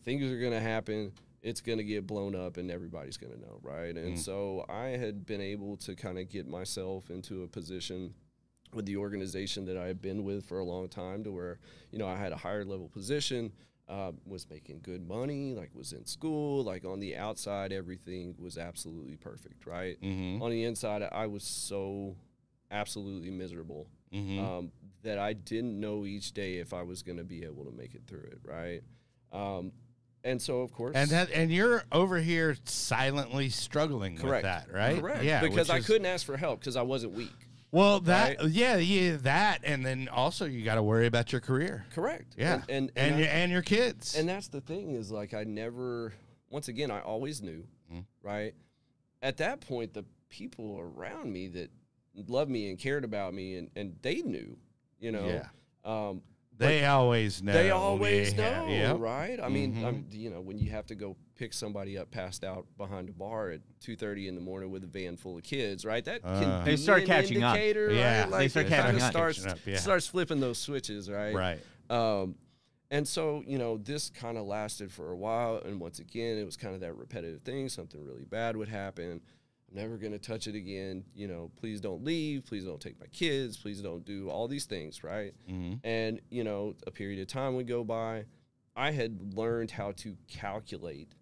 [0.03, 1.11] things are going to happen.
[1.43, 3.95] it's going to get blown up and everybody's going to know, right?
[3.95, 4.17] And Mm.
[4.17, 8.15] so I had been able to kind of get myself into a position
[8.73, 11.59] with the organization that I had been with for a long time to where,
[11.91, 13.53] you know, I had a higher level position,
[13.89, 18.57] uh, was making good money, like was in school, like on the outside, everything was
[18.57, 19.99] absolutely perfect, right?
[20.01, 20.41] Mm-hmm.
[20.41, 22.15] On the inside, I was so
[22.71, 24.39] absolutely miserable Mm-hmm.
[24.39, 24.71] um,
[25.03, 27.93] that I didn't know each day if I was going to be able to make
[27.93, 28.81] it through it, right?
[29.33, 29.73] Um,
[30.23, 34.99] and so, of course, and that and you're over here silently struggling with that, right?
[35.01, 37.35] Correct, Yeah, because I is- couldn't ask for help because I wasn't weak.
[37.71, 38.49] Well, that right?
[38.49, 41.85] yeah, yeah, that, and then also you got to worry about your career.
[41.93, 42.33] Correct.
[42.37, 44.15] Yeah, and and, and and, your, I- and your kids.
[44.15, 46.13] and that's the thing is like I never.
[46.49, 48.05] Once again, I always knew, Mm.
[48.23, 48.53] right?
[49.21, 51.69] At that point, the people around me that
[52.27, 54.57] loved me and cared about me, and and they knew,
[54.99, 55.25] you know.
[55.27, 55.47] yeah,
[55.83, 56.21] Um,
[56.57, 57.53] they always know.
[57.53, 58.99] They always Yeah, know, yep.
[58.99, 59.39] right?
[59.41, 59.93] I mean, I Mhm.
[59.93, 63.13] mean, you know, when you have to go pick somebody up passed out behind a
[63.13, 66.03] bar at two thirty in the morning with a van full of kids, right?
[66.05, 66.39] That Uh.
[66.41, 67.55] can They be start an catching on.
[67.55, 68.21] indicator, Yeah.
[68.21, 68.25] right?
[68.25, 69.11] They Like start it catching kinda on.
[69.11, 69.77] starts Catching up, yeah.
[69.77, 71.33] starts flipping those switches, right?
[71.35, 71.59] Right.
[71.89, 72.35] Um,
[72.89, 75.61] and so, you know, this kind of lasted for a while.
[75.63, 77.67] And once again, it was kind of that repetitive thing.
[77.69, 79.21] Something really bad would happen.
[79.69, 81.03] I'm never going to touch it again.
[81.15, 82.45] You know, please don't leave.
[82.45, 83.57] Please don't take my kids.
[83.57, 85.33] Please don't do all these things, right?
[85.49, 85.85] Mm-hmm.
[85.85, 88.25] And, you know, a period of time would go by.
[88.75, 91.13] I had learned how to calculate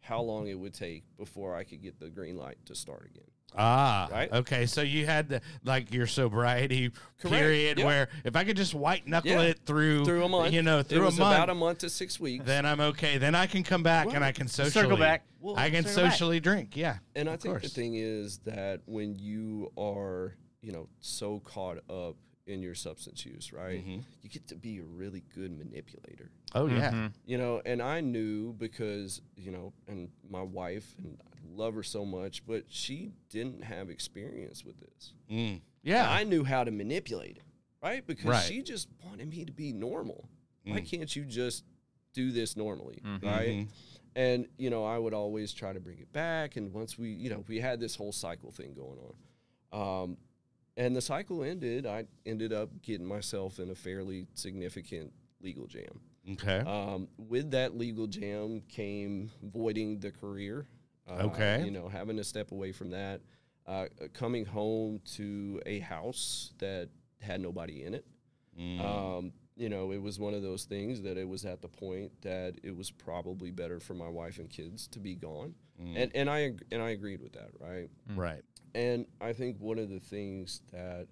[0.00, 3.30] how long it would take before I could get the green light to start again.
[3.56, 4.32] Ah, Right?
[4.32, 6.90] Okay, so you had the, like your sobriety
[7.20, 7.84] Correct, period yeah.
[7.84, 9.42] where if I could just white knuckle Yeah.
[9.42, 10.52] it through Through a month.
[10.52, 12.44] you know, it through a month, about a month to six weeks.
[12.44, 13.18] then I'm okay.
[13.18, 15.24] Then I can come back and I can socially Circle back.
[15.40, 16.12] Well, I can circle back.
[16.12, 16.76] socially drink.
[16.76, 17.72] Yeah, And I Of think the course.
[17.74, 23.52] thing is that when you are, you know, so caught up in your substance use,
[23.52, 23.82] right?
[23.86, 24.02] Mhm.
[24.22, 26.30] You get to be a really good manipulator.
[26.54, 26.90] Oh yeah.
[26.90, 27.12] Mhm.
[27.24, 31.82] You know, and I knew because, you know, and my wife and I love her
[31.82, 35.12] so much, but she didn't have experience with this.
[35.30, 35.60] Mm.
[35.82, 36.10] Yeah.
[36.10, 37.42] I knew how to manipulate it,
[37.82, 38.06] right?
[38.06, 38.44] Because Right.
[38.44, 40.28] she just wanted me to be normal.
[40.64, 40.86] Why Mm.
[40.90, 41.64] can't you just
[42.14, 43.22] do this normally, Mhm.
[43.22, 43.48] right?
[43.48, 43.68] Mhm.
[44.16, 47.28] and you know i would always try to bring it back and once we you
[47.28, 48.96] know we had this whole cycle thing going
[49.72, 50.16] on um,
[50.76, 55.98] and the cycle ended i ended up getting myself in a fairly significant legal jam
[56.30, 56.58] Okay.
[56.60, 60.68] um, with that legal jam came voiding the career
[61.08, 61.64] uh, Okay.
[61.64, 63.20] you know having to step away from that
[63.66, 66.88] uh, coming home to a house that
[67.20, 68.04] had nobody in it
[68.58, 68.80] Mm.
[68.80, 72.10] um, you know, it was one of those things that it was at the point
[72.22, 75.94] that it was probably better for my wife and kids to be gone, Mm.
[75.96, 77.88] and and I and I agreed with that, right?
[78.14, 78.42] right.
[78.76, 81.08] And I think one of the things that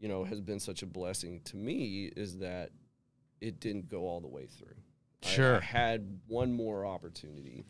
[0.00, 2.72] you know has been such a blessing to me is that
[3.40, 4.76] it didn't go all the way through.
[5.22, 5.56] I- Sure.
[5.56, 7.64] I had one more opportunity.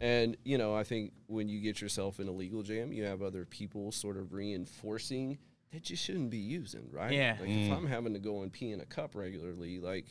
[0.00, 3.22] And, you know, I think when you get yourself in a legal jam, you have
[3.22, 5.38] other people sort of reinforcing
[5.72, 7.12] that you shouldn't be using, right?
[7.12, 7.36] Yeah.
[7.40, 7.66] Like Mm.
[7.66, 10.06] if I'm having to go and pee in a cup regularly, like,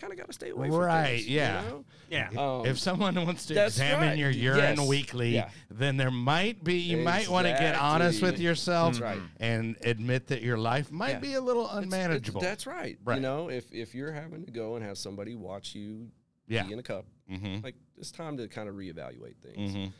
[0.00, 1.62] kind of got to stay away from Right, things, you yeah.
[1.68, 1.84] know?
[2.10, 2.28] Yeah.
[2.36, 4.18] Um, if someone wants to examine right.
[4.18, 4.88] your urine Yes.
[4.88, 5.50] weekly, Yeah.
[5.70, 9.20] then there might be you might want to get honest with yourself right.
[9.38, 11.18] and admit that your life might Yeah.
[11.20, 12.40] be a little It's- it's- unmanageable.
[12.40, 12.98] that's right.
[13.04, 13.16] Right.
[13.16, 16.10] You know, if if you're having to go and have somebody watch you
[16.52, 16.64] yeah.
[16.64, 17.64] pee in a cup, Mm-hmm.
[17.64, 19.74] like it's time to kind of reevaluate things.
[19.74, 19.90] Mm-hmm.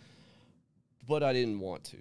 [1.08, 1.98] But I didn't want to,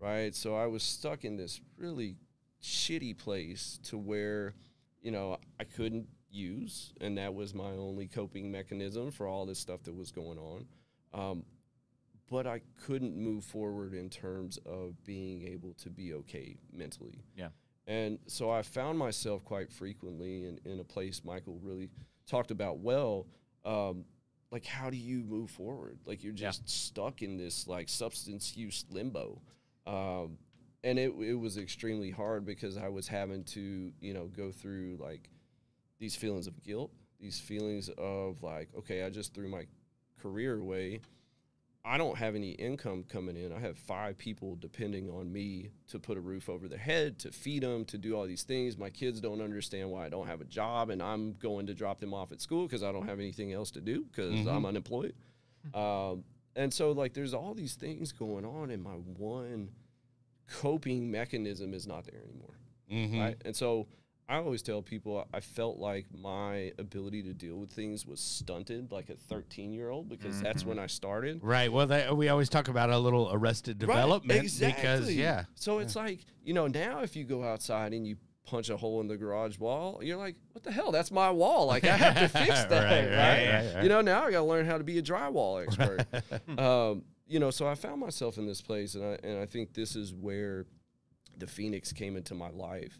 [0.00, 0.34] right?
[0.34, 2.16] So I was stuck in this really
[2.62, 4.54] shitty place to where,
[5.02, 9.58] you know, I couldn't use, and that was my only coping mechanism for all this
[9.58, 10.66] stuff that was going on.
[11.14, 11.44] Um,
[12.28, 17.24] but I couldn't move forward in terms of being able to be okay mentally.
[17.36, 17.48] Yeah.
[17.86, 21.88] And so I found myself quite frequently in, in a place Michael really
[22.28, 23.26] talked about well.
[23.66, 24.04] Um,
[24.50, 25.98] like, how do you move forward?
[26.06, 26.50] Like, you're Yeah.
[26.50, 29.42] just stuck in this like substance use limbo.
[29.86, 30.38] Um,
[30.84, 34.98] and it, it was extremely hard because I was having to, you know, go through
[35.00, 35.28] like
[35.98, 39.66] these feelings of guilt, these feelings of like, okay, I just threw my
[40.18, 41.00] career away.
[41.86, 43.52] I don't have any income coming in.
[43.52, 47.30] I have five people depending on me to put a roof over their head, to
[47.30, 48.76] feed them, to do all these things.
[48.76, 52.00] My kids don't understand why I don't have a job, and I'm going to drop
[52.00, 54.52] them off at school because I don't have anything else to do because Mhm.
[54.52, 55.14] I'm unemployed.
[55.74, 56.24] um,
[56.56, 59.70] and so, like, there's all these things going on, and my one
[60.48, 62.58] coping mechanism is not there anymore
[62.90, 63.18] Mm-hmm.
[63.20, 63.36] right?
[63.44, 63.88] And so
[64.28, 68.90] I always tell people I felt like my ability to deal with things was stunted
[68.90, 70.68] like a 13 year old because that's Mm-hmm.
[70.70, 71.40] when I started.
[71.42, 71.72] Right.
[71.72, 75.14] Well, we always talk about a little arrested Right, development because exactly.
[75.14, 75.44] yeah.
[75.54, 79.00] So it's like, you know, now if you go outside and you punch a hole
[79.00, 79.98] in the garage wall.
[80.02, 80.92] You're like, what the hell?
[80.92, 81.66] That's my wall.
[81.66, 83.16] Like I have to fix that, Right, right?
[83.16, 83.82] right, right, right.
[83.82, 86.06] You know, now I got to learn how to be a drywall expert.
[86.58, 89.74] um, you know, so I found myself in this place, and I and I think
[89.74, 90.64] this is where
[91.36, 92.96] the Phoenix came into my life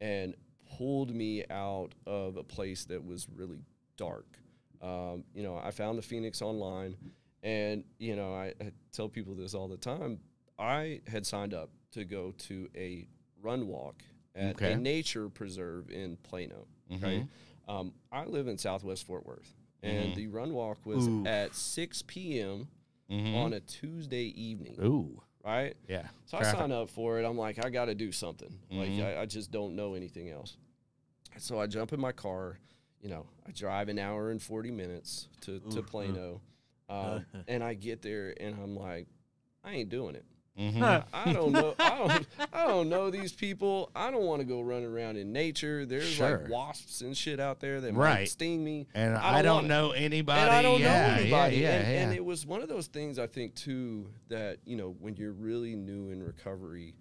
[0.00, 0.34] and
[0.78, 3.58] pulled me out of a place that was really
[3.96, 4.26] dark.
[4.80, 6.96] Um, you know, I found the Phoenix online,
[7.42, 10.20] and you know, I, I tell people this all the time.
[10.58, 13.06] I had signed up to go to a
[13.42, 14.02] run walk
[14.36, 14.72] at Okay.
[14.72, 16.66] a nature preserve in Plano.
[17.02, 17.26] Right.
[17.68, 19.52] Um, I live in Southwest Fort Worth,
[19.82, 20.14] and Mhm.
[20.14, 21.26] the run walk was Oof.
[21.26, 22.68] at 6 p.m.
[23.10, 23.34] Mhm.
[23.34, 24.76] on a Tuesday evening.
[24.84, 25.74] Ooh, Right.
[25.88, 26.08] yeah.
[26.26, 26.58] So I Traffic.
[26.60, 27.24] signed up for it.
[27.24, 28.52] I'm like, I got to do something.
[28.70, 30.56] Like, I, I just don't know anything else.
[31.36, 32.58] So I jump in my car.
[33.00, 35.86] You know, I drive an hour and 40 minutes to, to Oof.
[35.86, 36.40] Plano.
[36.90, 39.08] Um, and I get there and I'm like,
[39.62, 40.24] I ain't doing it.
[40.58, 41.04] Mhm.
[41.12, 41.74] I don't know.
[41.78, 42.26] I don't.
[42.50, 43.90] I don't know these people.
[43.94, 45.84] I don't want to go run around in nature.
[45.84, 46.38] There's Sure.
[46.40, 48.20] like wasps and shit out there that Right.
[48.20, 48.86] might sting me.
[48.94, 50.40] And I I don't don't, know anybody.
[50.40, 51.56] and I don't yeah, know anybody.
[51.56, 52.00] Yeah, yeah, and, yeah.
[52.04, 55.32] and it was one of those things I think too that you know when you're
[55.34, 56.94] really new in recovery,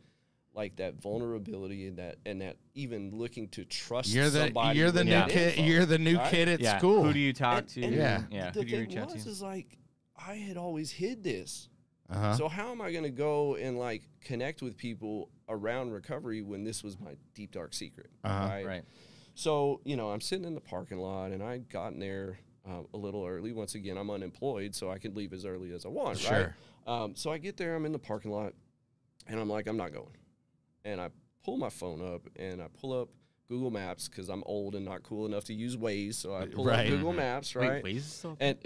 [0.58, 4.91] like that vulnerability and that and that even looking to trust you're the somebody you're
[4.91, 5.53] the new kid.
[5.60, 6.32] info, You're the new right?
[6.32, 6.80] kid at yeah.
[6.80, 7.03] school.
[7.03, 7.84] Who do you talk And- to?
[7.84, 8.24] and Yeah.
[8.32, 8.49] Yeah.
[8.51, 9.78] The Who thing reach was is like
[10.18, 11.70] I had always hid this.
[12.10, 12.34] uh-huh.
[12.38, 16.64] So how am I going to go and like connect with people around recovery when
[16.64, 18.10] this was my deep dark secret?
[18.24, 18.47] Uh-huh.
[18.49, 18.66] Right.
[18.66, 18.84] Right.
[19.36, 22.97] So you know, I'm sitting in the parking lot, and I gotten there um, a
[22.97, 23.53] little early.
[23.53, 26.18] Once again, I'm unemployed, so I can leave as early as I want.
[26.18, 26.55] Sure.
[26.88, 27.03] Right.
[27.03, 28.53] Um, so I get there, I'm in the parking lot,
[29.28, 30.16] and I'm like, I'm not going.
[30.88, 31.09] And I
[31.43, 33.09] pull my phone up, and I pull up
[33.49, 36.15] Google Maps because I'm old and not cool enough to use Waze.
[36.15, 36.88] So I pull Right.
[36.88, 37.17] up Google Mhm.
[37.17, 37.83] Maps, Wait, right?
[37.83, 38.38] Waze is still.
[38.39, 38.57] And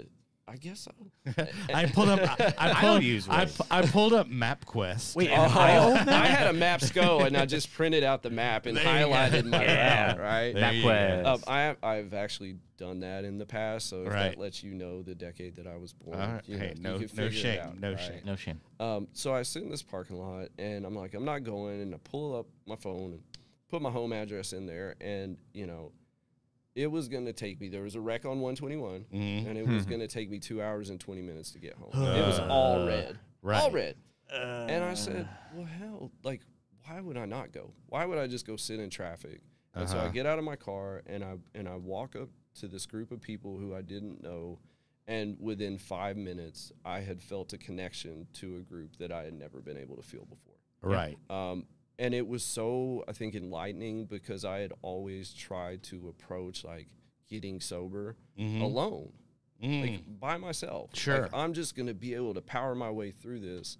[0.48, 0.92] I guess so.
[1.72, 2.20] I pulled up.
[2.40, 3.56] I, I I pulled, don't use I, Waze.
[3.58, 5.14] pu- I pulled up MapQuest.
[5.14, 8.66] Wait, Oh, I I had a Maps Go, and I just printed out the map
[8.66, 10.08] and There highlighted my Yeah.
[10.16, 10.54] route, right?
[10.54, 10.72] There.
[10.72, 11.26] MapQuest.
[11.26, 14.30] Um, I have, I've actually done that in the past, so if Right.
[14.30, 16.42] that lets you know the decade that I was born, All right.
[16.46, 18.00] you know, Hey, you no- can no shame, out, no right?
[18.00, 18.20] shame.
[18.24, 18.60] no shame.
[18.80, 21.94] Um, so I sit in this parking lot, and I'm like, I'm not going, and
[21.94, 23.22] I pull up my phone and
[23.70, 25.92] put my home address in there, and you know,
[26.74, 27.68] it was going to take me.
[27.68, 29.46] There was a wreck on 121, Mhm.
[29.46, 29.88] and it was Mhm.
[29.88, 31.90] going to take me two hours and 20 minutes to get home.
[31.92, 33.62] it was all red, Right.
[33.62, 33.96] all red.
[34.30, 36.40] And I said, well, hell, like,
[36.86, 37.74] why would I not go?
[37.86, 39.40] Why would I just go sit in traffic?
[39.74, 40.12] And so I Uh-huh.
[40.12, 43.20] get out of my car and I and I walk up to this group of
[43.20, 44.58] people who I didn't know,
[45.06, 49.34] and within five minutes, I had felt a connection to a group that I had
[49.34, 50.54] never been able to feel before.
[50.82, 51.18] Right.
[51.30, 51.66] Um,
[52.02, 56.88] and it was so I think enlightening because I had always tried to approach like
[57.28, 58.60] getting sober Mhm.
[58.60, 59.12] alone
[59.62, 59.80] Mm.
[59.80, 60.90] like by myself.
[60.92, 61.28] Like, Sure.
[61.32, 63.78] I'm just going to be able to power my way through this.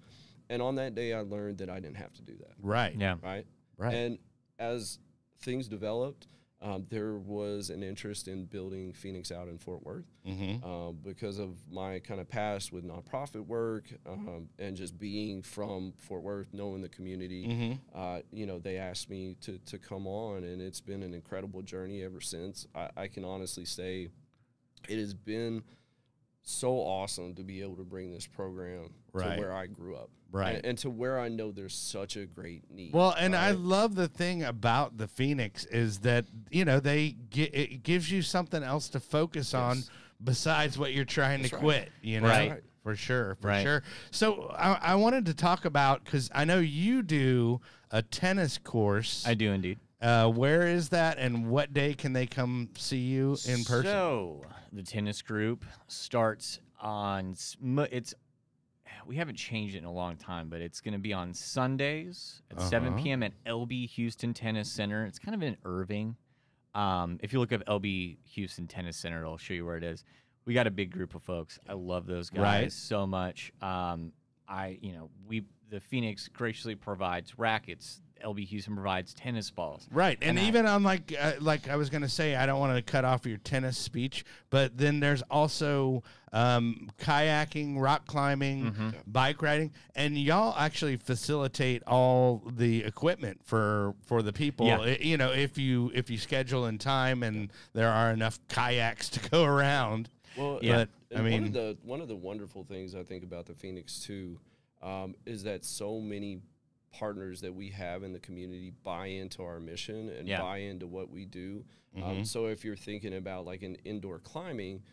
[0.49, 2.53] And on that day, I learned that I didn't have to do that.
[2.59, 2.95] right.
[2.97, 3.17] Yeah.
[3.21, 3.45] Right.
[3.77, 3.93] Right.
[3.93, 4.19] And
[4.57, 4.99] as
[5.39, 6.27] things developed,
[6.63, 10.63] um, there was an interest in building Phoenix out in Fort Worth mm-hmm.
[10.63, 15.93] um, because of my kind of past with nonprofit work um, and just being from
[15.97, 17.47] Fort Worth, knowing the community.
[17.47, 17.99] Mm-hmm.
[17.99, 21.61] Uh, you know, they asked me to, to come on, and it's been an incredible
[21.61, 22.65] journey ever since.
[22.73, 24.07] I, I can honestly say
[24.87, 25.63] it has been
[26.43, 29.35] so awesome to be able to bring this program Right.
[29.35, 30.09] to where I grew up.
[30.33, 30.55] Right.
[30.55, 32.91] And, and to where I know there's such a great need.
[32.91, 37.43] Well, and I love the thing about the Phoenix is that you know they gi-
[37.53, 39.83] it gives you something else to focus on
[40.23, 41.63] besides what you're trying That's to right.
[41.63, 41.91] quit.
[42.01, 42.51] You know, Right.
[42.51, 42.63] Right.
[42.81, 43.63] for sure, for Right.
[43.63, 43.83] sure.
[44.11, 47.61] So I, I wanted to talk about because I know you do
[47.91, 49.23] a tennis course.
[49.27, 49.77] I do indeed.
[50.01, 53.83] Uh, where is that, and what day can they come see you in person?
[53.83, 54.41] So
[54.73, 57.31] the tennis group starts on.
[57.33, 57.55] s-
[57.91, 58.13] It's
[59.05, 62.41] we haven't changed it in a long time, but it's going to be on Sundays
[62.51, 63.01] at 7 Uh-huh.
[63.03, 63.23] p.m.
[63.23, 65.05] at LB Houston Tennis Center.
[65.05, 66.15] It's kind of in Irving.
[66.75, 70.03] Um, if you look up LB Houston Tennis Center, it'll show you where it is.
[70.45, 71.59] We got a big group of folks.
[71.69, 72.71] I love those guys Right.
[72.71, 73.53] so much.
[73.61, 74.11] Um,
[74.47, 78.01] I, you know, we the Phoenix graciously provides rackets.
[78.23, 79.87] LB Houston provides tennis balls.
[79.91, 82.59] Right, and, And I- even on like uh, like I was gonna say, I don't
[82.59, 88.63] want to cut off your tennis speech, but then there's also um, kayaking, rock climbing,
[88.71, 88.89] Mm-hmm.
[89.07, 94.65] bike riding, and y'all actually facilitate all the equipment for for the people.
[94.67, 94.79] Yeah.
[94.79, 99.09] I- you know, if you if you schedule in time and there are enough kayaks
[99.09, 100.09] to go around.
[100.37, 100.77] Well, Yeah.
[100.77, 103.45] But I And one mean, of the one of the wonderful things I think about
[103.45, 104.39] the Phoenix too
[104.81, 106.39] um, is that so many
[106.93, 110.39] partners that we have in the community buy into our mission and Yeah.
[110.41, 111.65] buy into what we do.
[111.97, 112.03] Mhm.
[112.03, 114.83] Um, so if you're thinking about like an indoor climbing,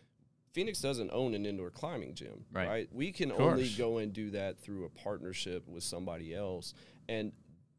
[0.51, 2.67] Phoenix doesn't own an indoor climbing gym, Right.
[2.67, 2.93] right?
[2.93, 6.73] We can only go and do that through a partnership with somebody else,
[7.07, 7.31] and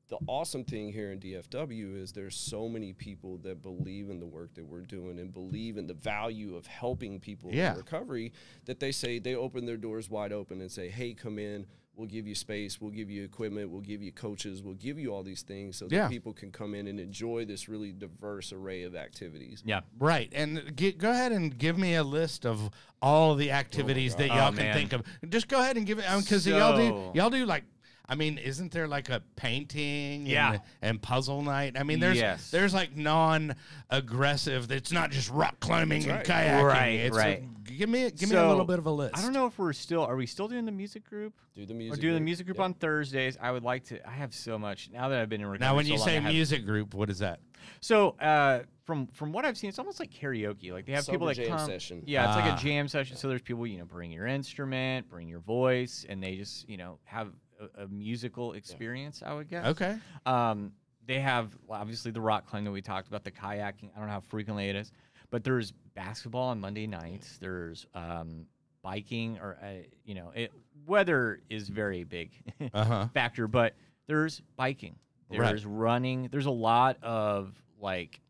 [0.08, 4.26] the awesome thing here in DFW is there's so many people that believe in the
[4.26, 7.72] work that we're doing and believe in the value of helping people Yeah.
[7.72, 8.32] in recovery
[8.66, 11.66] that they say they open their doors wide open and say, "Hey, come in.
[11.94, 12.80] We'll give you space.
[12.80, 13.68] We'll give you equipment.
[13.70, 14.62] We'll give you coaches.
[14.62, 16.08] We'll give you all these things so that Yeah.
[16.08, 19.80] people can come in and enjoy this really diverse array of activities." Yeah.
[19.98, 22.70] Right, and get, go ahead and give me a list of
[23.02, 24.74] all the oh activities that y'all Oh, can man.
[24.74, 25.02] think of.
[25.28, 27.64] Just go ahead and give it um, because y'all do y'all do like.
[28.12, 30.52] I mean, isn't there like a painting Yeah.
[30.52, 31.78] and, and puzzle night?
[31.78, 32.50] I mean, there's Yes.
[32.50, 34.70] there's like non-aggressive.
[34.70, 36.60] It's not just rock climbing That's and right.
[36.60, 36.64] kayaking.
[36.68, 37.64] Right, It's right.
[37.64, 39.16] give me give me a little bit of a list.
[39.16, 40.02] I don't know if we're still.
[40.04, 41.32] Are we still doing the music group?
[41.54, 42.00] Do the We're music.
[42.02, 42.64] doing the music group Yep.
[42.64, 43.38] on Thursdays.
[43.40, 44.06] I would like to.
[44.06, 45.66] I have so much now that I've been in recovery.
[45.66, 47.40] Now, when so you long, say have- music group, what is that?
[47.80, 50.70] so uh, from from what I've seen, it's almost like karaoke.
[50.72, 51.66] Like they have people Sober that jam come.
[51.66, 52.02] session.
[52.06, 52.56] Yeah, it's like Ah.
[52.58, 53.16] a jam session.
[53.16, 56.76] So there's people, you know, bring your instrument, bring your voice, and they just, you
[56.76, 57.28] know, have
[57.76, 59.22] a, a musical experience.
[59.24, 59.66] I would guess.
[59.66, 60.72] Okay, Um,
[61.06, 63.90] they have well, obviously the rock climb that we talked about, the kayaking.
[63.94, 64.92] I don't know how frequently it is,
[65.30, 67.38] but there's basketball on Monday nights.
[67.40, 68.46] There's um,
[68.82, 70.52] biking, or uh, you know, it,
[70.86, 72.30] weather is very big
[72.74, 73.08] uh huh.
[73.14, 73.74] factor, but
[74.06, 74.96] there's biking,
[75.30, 75.48] Right.
[75.48, 78.20] there's running, there's a lot of like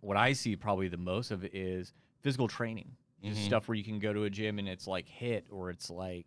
[0.00, 2.90] what I see probably the most of it is physical training.
[3.24, 3.46] Just Mhm.
[3.46, 6.26] stuff where you can go to a gym and it's like hit or it's like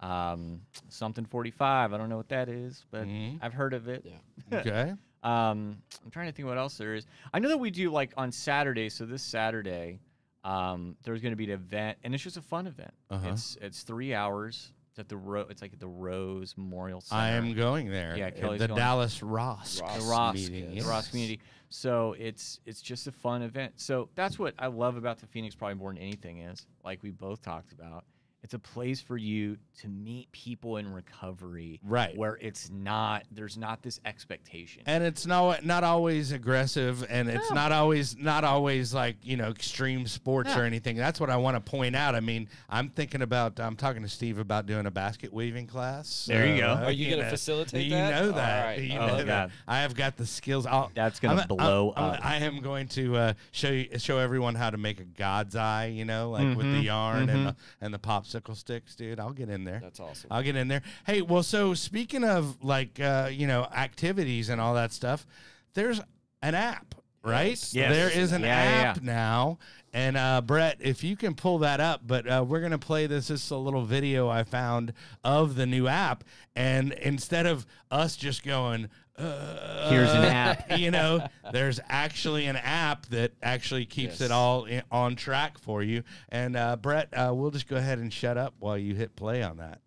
[0.00, 1.92] um, something 45.
[1.92, 3.38] I don't know what that is, but Mhm.
[3.42, 4.04] I've heard of it.
[4.04, 4.18] Yeah.
[4.60, 4.94] Okay.
[5.22, 7.06] Um, I'm trying to think what else there is.
[7.34, 8.88] I know that we do like on Saturday.
[8.88, 10.00] So this Saturday,
[10.44, 12.94] um, there's going to be an event, and it's just a fun event.
[13.10, 13.28] Uh-huh.
[13.30, 14.72] It's it's three hours.
[14.90, 17.20] It's at the Ro- It's like at the Rose Memorial Center.
[17.20, 18.16] I am going there.
[18.16, 18.78] Yeah, Uh, Kelly's the going.
[18.78, 19.98] Dallas Ross, Ross.
[19.98, 20.74] the Ross, meeting.
[20.74, 21.40] the Ross community.
[21.68, 23.74] So it's it's just a fun event.
[23.76, 27.10] So that's what I love about the Phoenix, probably more than anything, is like we
[27.10, 28.04] both talked about.
[28.42, 32.16] It's a place for you to meet people in recovery, Right.
[32.16, 34.82] Where it's not there's not this expectation.
[34.86, 37.54] and it's not not always aggressive and it's No.
[37.54, 40.60] not always not always like you know extreme sports No.
[40.62, 43.76] or anything that's what i want to point out i mean i'm thinking about i'm
[43.76, 46.68] talking to steve about doing a basket weaving class There you go.
[46.74, 48.10] Are you gonna know, facilitate you that?
[48.22, 48.80] know that right.
[48.82, 49.26] you Oh, know that.
[49.26, 49.52] God.
[49.68, 52.24] i have got the skills I'll, That's gonna I'm- blow I'm- up.
[52.24, 55.86] i am going to uh, show you show everyone how to make a god's eye
[55.86, 57.44] you know like with the Mhm, yarn and mhm.
[57.46, 57.98] the, and the
[58.30, 60.28] popsicle sticks dude i'll get in there That's awesome.
[60.30, 60.82] I'll get in there.
[61.06, 65.26] Hey, well, so speaking of like uh, you know activities and all that stuff,
[65.74, 66.00] there's
[66.42, 67.50] an app, right?
[67.50, 67.74] Yes.
[67.74, 67.92] Yes.
[67.94, 69.58] There is an Yeah, yeah, app now.
[69.92, 73.28] And uh, Brett, if you can pull that up, but uh, we're gonna play this.
[73.28, 74.92] This is a little video I found
[75.24, 76.24] of the new app,
[76.54, 78.88] and instead of us just going,
[79.20, 80.78] uh, Here's an app.
[80.78, 84.22] you know, there's actually an app that actually keeps Yes.
[84.22, 86.02] it all in, on track for you.
[86.28, 89.42] And uh, Brett, uh, we'll just go ahead and shut up while you hit play
[89.42, 89.80] on that.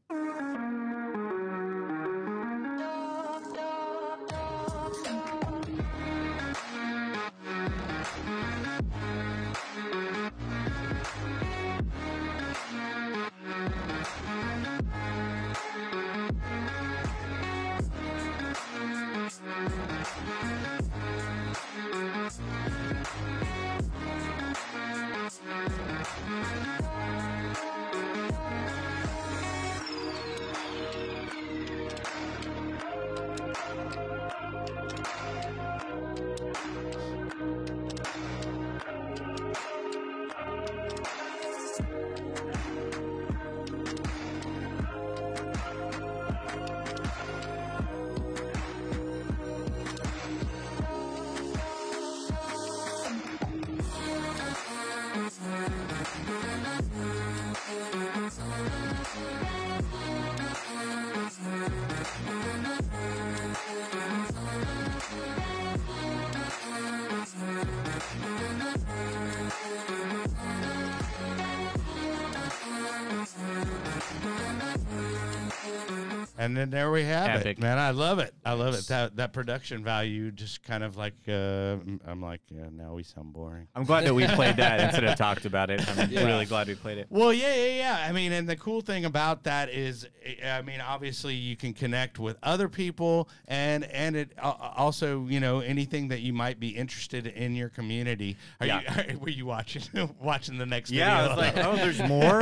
[76.43, 77.57] And then there we have Epic.
[77.57, 77.77] it, man.
[77.77, 78.33] I love it.
[78.45, 78.85] I love it.
[78.87, 83.31] That that production value just kind of like uh, I'm like, yeah, now we sound
[83.33, 83.67] boring.
[83.75, 85.81] I'm glad that we played that instead of talked about it.
[85.97, 86.25] I'm Yeah.
[86.25, 87.07] really glad we played it.
[87.09, 88.05] Well, yeah, yeah, yeah.
[88.07, 90.07] I mean, and the cool thing about that is,
[90.43, 95.39] I mean, obviously you can connect with other people, and and it uh, also, you
[95.39, 98.37] know, anything that you might be interested in your community.
[98.59, 99.05] Are Yeah.
[99.11, 99.17] you?
[99.21, 99.83] Were you watching
[100.21, 100.91] watching the next?
[100.91, 101.35] Yeah, I video?
[101.35, 102.41] was like, oh, there's more.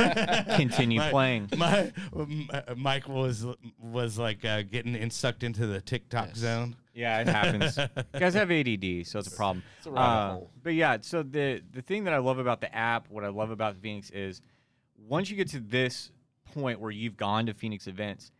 [0.56, 1.48] Continue My- playing.
[1.56, 3.46] My m- Mike was
[3.78, 6.38] was like uh, getting in, sucked into the TikTok Yes.
[6.38, 6.76] zone.
[6.94, 7.78] Yeah, it happens.
[7.78, 9.62] you guys have ADD, so it's a problem.
[9.78, 10.50] It's a rabbit Uh, hole.
[10.62, 13.50] But yeah, so the the thing that I love about the app, what I love
[13.50, 14.42] about Phoenix is
[15.08, 16.10] once you get to this
[16.52, 18.30] point where you've gone to Phoenix events,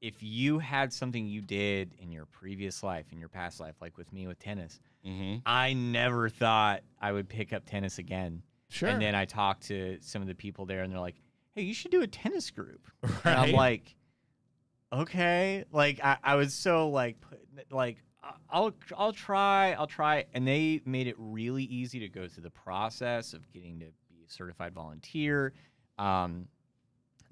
[0.00, 3.96] if you had something you did in your previous life, in your past life, like
[3.96, 5.36] with me with tennis, Mm-hmm.
[5.46, 8.42] I never thought I would pick up tennis again.
[8.68, 8.88] Sure.
[8.88, 11.16] And then I talked to some of the people there, and they're like,
[11.54, 12.86] "Hey, you should do a tennis group."
[13.24, 13.94] And I'm like,
[14.92, 17.40] "Okay." Like I, I was so like, put,
[17.70, 18.02] like
[18.50, 22.50] I'll I'll try, I'll try, and they made it really easy to go through the
[22.50, 25.54] process of getting to be a certified volunteer.
[25.98, 26.48] Um,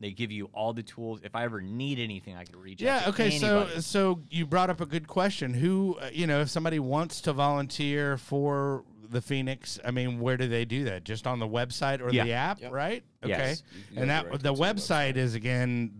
[0.00, 1.20] they give you all the tools.
[1.22, 2.86] If I ever need anything, I can reach out.
[3.02, 3.08] Yeah.
[3.08, 3.30] Okay.
[3.38, 3.80] So, anybody.
[3.80, 5.54] so you brought up a good question.
[5.54, 10.36] Who, uh, you know, if somebody wants to volunteer for the Phoenix, I mean, where
[10.36, 11.04] do they do that?
[11.04, 12.24] Just on the website or Yeah.
[12.24, 12.72] the app, Yep.
[12.72, 13.04] right?
[13.24, 13.30] Okay.
[13.32, 13.62] Yes.
[13.74, 15.92] You can go And that directly the to website is again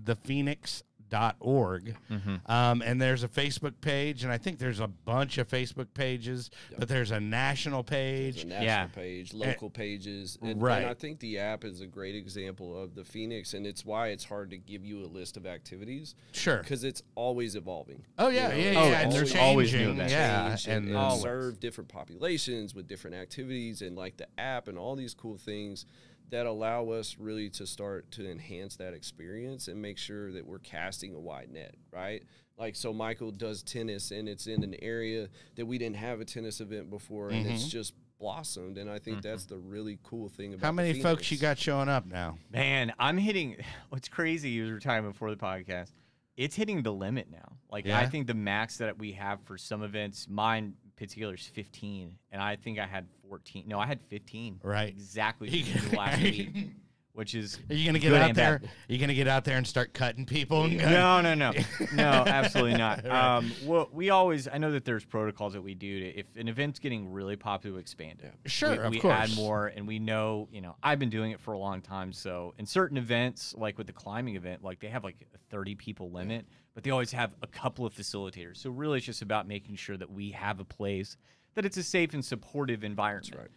[1.11, 1.97] thephoenix.org.
[2.11, 2.41] Mhm.
[2.51, 6.51] Um, and there's a Facebook page, and I think there's a bunch of Facebook pages,
[6.71, 6.81] Yep.
[6.81, 8.43] but there's a national page.
[8.43, 8.87] a national Yeah.
[8.87, 10.79] page, local pages, and, Right.
[10.83, 14.09] and I think the app is a great example of the Phoenix, and it's why
[14.09, 16.59] it's hard to give you a list of activities Sure.
[16.59, 18.05] because it's always evolving.
[18.19, 18.99] Oh yeah, You know, yeah, it's Oh, yeah.
[19.01, 19.95] and it's there's always new changing.
[19.97, 20.13] events.
[20.13, 24.79] Yeah, change and, and, serve different populations with different activities and like the app and
[24.79, 25.87] all these cool things
[26.31, 30.59] that allow us really to start to enhance that experience and make sure that we're
[30.59, 32.23] casting a wide net, right?
[32.59, 36.25] Like so Michael does tennis and it's in an area that we didn't have a
[36.25, 37.71] tennis event before and it's mm-hmm.
[37.71, 39.55] just blossomed and I think that's mm-hmm.
[39.55, 42.39] the really cool thing about how the many folks you got showing up now?
[42.51, 43.57] Man, I'm hitting.
[43.91, 44.51] What's crazy?
[44.51, 45.91] You were talking before the podcast.
[46.37, 47.57] It's hitting the limit now.
[47.71, 51.47] Like I think the max that we have for some events, mine in particular is
[51.47, 53.65] 15, and I think I had 14.
[53.67, 54.61] No, I had 15.
[54.63, 54.89] Right.
[54.89, 55.49] Exactly.
[55.57, 56.71] You- for the last week,
[57.13, 58.59] which is Are you gonna get out there?
[58.59, 58.69] bad.
[58.69, 60.65] Are you gonna get out there and start cutting people?
[60.65, 61.53] And going, no, no, no,
[61.95, 63.05] no, absolutely not.
[63.05, 63.37] Right.
[63.37, 66.49] Um, well, we always, I know that there's protocols that we do to, if an
[66.49, 68.35] event's getting really popular, we expand it.
[68.51, 69.15] Sure, we, of we course.
[69.15, 72.13] add more, and we know, you know, I've been doing it for a long time.
[72.13, 75.75] So in certain events, like with the climbing event, like they have like a 30
[75.75, 76.45] people limit,
[76.77, 78.59] but they always have a couple of facilitators.
[78.59, 81.17] So really, it's just about making sure that we have a place
[81.55, 83.35] that it's a safe and supportive environment.
[83.35, 83.49] right.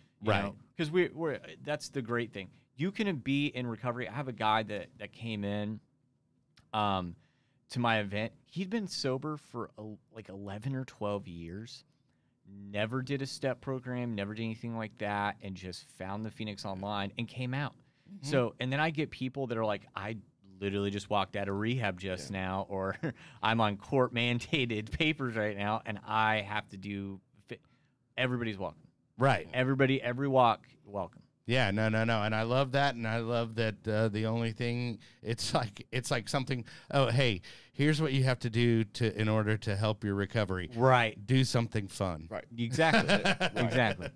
[0.44, 0.54] Right.
[0.76, 2.48] Because we, we're that's the great thing.
[2.78, 4.08] You can be in recovery.
[4.08, 5.82] I have a guy that that came in,
[6.74, 7.16] um,
[7.72, 8.32] to my event.
[8.46, 9.84] He'd been sober for a,
[10.16, 11.84] like eleven or twelve years.
[12.72, 14.16] Never did a step program.
[14.16, 17.76] Never did anything like that, and just found the Phoenix online and came out.
[18.22, 20.18] So, and then I get people that are like, I
[20.60, 22.95] literally just walked out of rehab just now, or
[23.43, 27.20] I'm on court mandated papers right now, and I have to do.
[27.47, 27.62] Fit.
[28.18, 28.82] Everybody's welcome.
[29.18, 29.47] Right.
[29.53, 31.22] Everybody, every walk, welcome.
[31.45, 34.51] Yeah, no, no, no, and I love that, and I love that uh, the only
[34.51, 36.64] thing it's like it's like something.
[36.91, 37.41] Oh, hey,
[37.74, 40.70] here's what you have to do to in order to help your recovery.
[40.76, 41.18] Right.
[41.26, 42.28] Do something fun.
[42.30, 42.45] Right.
[42.55, 43.16] Exactly.
[43.55, 44.10] exactly.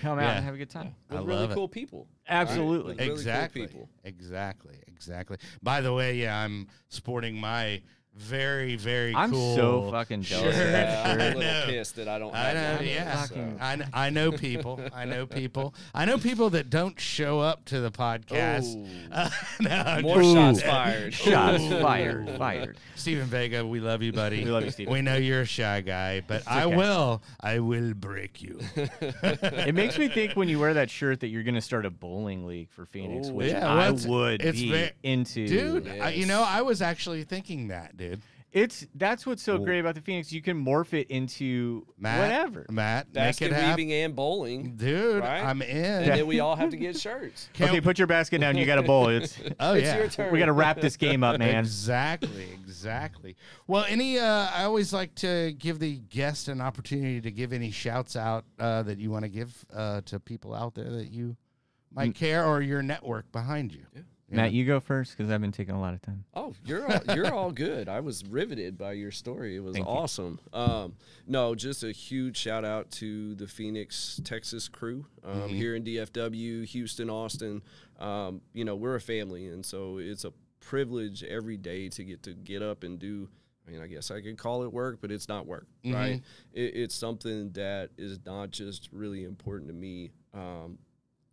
[0.00, 0.36] Come out Yeah.
[0.36, 0.94] and have a good time.
[1.10, 1.54] I With really love it.
[1.54, 2.08] cool people.
[2.28, 2.92] Absolutely.
[2.92, 2.98] Right?
[2.98, 3.66] Really cool exactly.
[3.66, 3.88] people.
[4.04, 4.76] Exactly.
[4.88, 5.36] Exactly.
[5.62, 7.82] By the way, yeah, I'm sporting my
[8.14, 9.56] very, very I'm cool.
[9.56, 10.66] so fucking jealous shirt.
[10.66, 11.62] of that Yeah, I'm a little know.
[11.66, 13.22] pissed that I don't I have know, one, yeah.
[13.24, 13.34] so.
[13.60, 14.80] I, kn- I know people.
[14.94, 15.74] I know people.
[15.94, 18.76] I know people that don't show up to the podcast.
[18.76, 18.86] Ooh.
[19.10, 21.14] Uh, no, More just- shots fired.
[21.14, 22.30] Shots fired.
[22.36, 22.76] Fired.
[22.96, 24.44] Steven Vega, we love you, buddy.
[24.44, 24.92] We love you, Steven.
[24.92, 27.22] We know you're a shy guy, but I will.
[27.40, 28.58] I will break you.
[29.22, 31.90] It makes me think when you wear that shirt that you're going to start a
[31.90, 33.32] bowling league for Phoenix, Ooh.
[33.34, 35.46] which Yeah, I it's- would it's be ve- into.
[35.48, 35.88] dude.
[35.88, 38.20] I, you know, I was actually thinking that, dude.
[38.52, 40.30] it's that's what's so Well- great about the Phoenix.
[40.32, 42.66] You can morph it into Matt, whatever.
[42.70, 44.76] Matt, make Basket it happen, weaving and bowling.
[44.76, 45.22] dude.
[45.22, 45.42] right?
[45.42, 45.76] I'm in.
[46.02, 47.48] And then we all have to get shirts.
[47.54, 48.56] Can't- okay, put your basket down.
[48.58, 49.08] You got a bowl.
[49.08, 49.96] It's oh it's yeah.
[49.98, 50.32] your turn.
[50.32, 51.58] we got to wrap this game up, man.
[51.60, 53.36] Exactly, exactly.
[53.66, 57.70] Well, any uh, I always like to give the guest an opportunity to give any
[57.70, 61.36] shouts out uh, that you want to give uh, to people out there that you
[61.94, 62.14] might Mm.
[62.14, 63.84] care or your network behind you.
[63.94, 64.02] Yeah.
[64.32, 64.56] You Matt, know?
[64.56, 66.24] you go first because I've been taking a lot of time.
[66.34, 67.88] Oh, you're all, you're all good.
[67.88, 69.56] I was riveted by your story.
[69.56, 70.40] It was Thank awesome.
[70.52, 70.94] Um,
[71.26, 75.54] no, just a huge shout out to the Phoenix, Texas crew um, Mm-hmm.
[75.54, 77.62] here in DFW, Houston, Austin.
[78.00, 82.22] Um, you know, we're a family, and so it's a privilege every day to get
[82.24, 83.28] to get up and do.
[83.66, 85.94] I mean, I guess I could call it work, but it's not work, Mhm.
[85.94, 86.22] right?
[86.52, 90.10] It, it's something that is not just really important to me.
[90.34, 90.78] Um,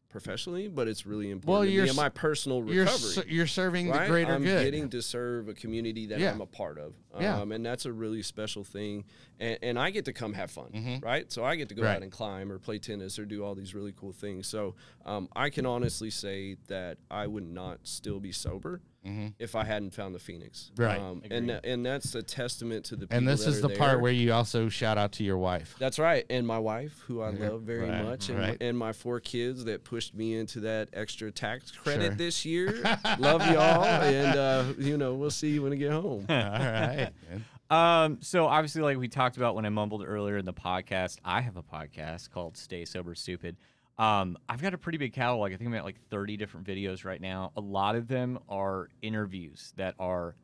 [0.09, 3.47] professionally, but it's really important Well, to you're me in my personal You're recovery you're
[3.47, 4.03] serving right?
[4.05, 4.63] the greater I'm good.
[4.63, 6.31] getting to serve a community that Yeah.
[6.31, 6.93] I'm a part of.
[7.21, 7.39] Yeah.
[7.41, 9.05] Um, and that's a really special thing.
[9.39, 11.03] And, and I get to come have fun, Mhm.
[11.03, 11.31] right?
[11.31, 11.95] So I get to go Right.
[11.95, 14.47] out and climb or play tennis or do all these really cool things.
[14.47, 19.55] So um, I can honestly say that I would not still be sober hmm if
[19.55, 20.71] I hadn't found the Phoenix.
[20.75, 20.99] Right.
[20.99, 23.69] Um, and, tha- and that's a testament to the people And this that is are
[23.69, 25.77] the part where you also shout out to your wife.
[25.79, 26.25] That's right.
[26.29, 28.57] And my wife, who I Yeah, love very right, much, and, right.
[28.59, 32.15] and my four kids that pushed me into that extra tax credit Sure.
[32.15, 32.81] this year.
[33.19, 33.85] love y'all.
[33.85, 36.25] And, uh, you know, we'll see you when I get home.
[36.29, 37.08] All right.
[37.29, 37.45] Man.
[37.69, 41.41] Um, so obviously, like we talked about when I mumbled earlier in the podcast, I
[41.41, 43.57] have a podcast called Stay Sober Stupid.
[43.97, 45.51] Um, I've got a pretty big catalog.
[45.51, 47.51] I think I'm at like 30 different videos right now.
[47.57, 50.35] A lot of them are interviews that are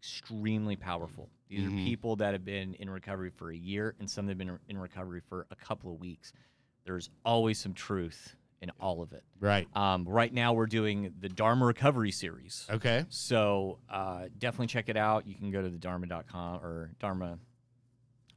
[0.00, 1.30] extremely powerful.
[1.48, 1.72] These Mhm.
[1.82, 4.58] are people that have been in recovery for a year, and some that have been
[4.68, 6.32] in recovery for a couple of weeks.
[6.84, 9.22] There's always some truth in all of it.
[9.40, 9.68] Right.
[9.76, 12.66] Um, right now, we're doing the Dharma Recovery series.
[12.70, 13.04] Okay.
[13.10, 15.26] So uh, definitely check it out.
[15.28, 17.38] You can go to the dharma.com or Dharma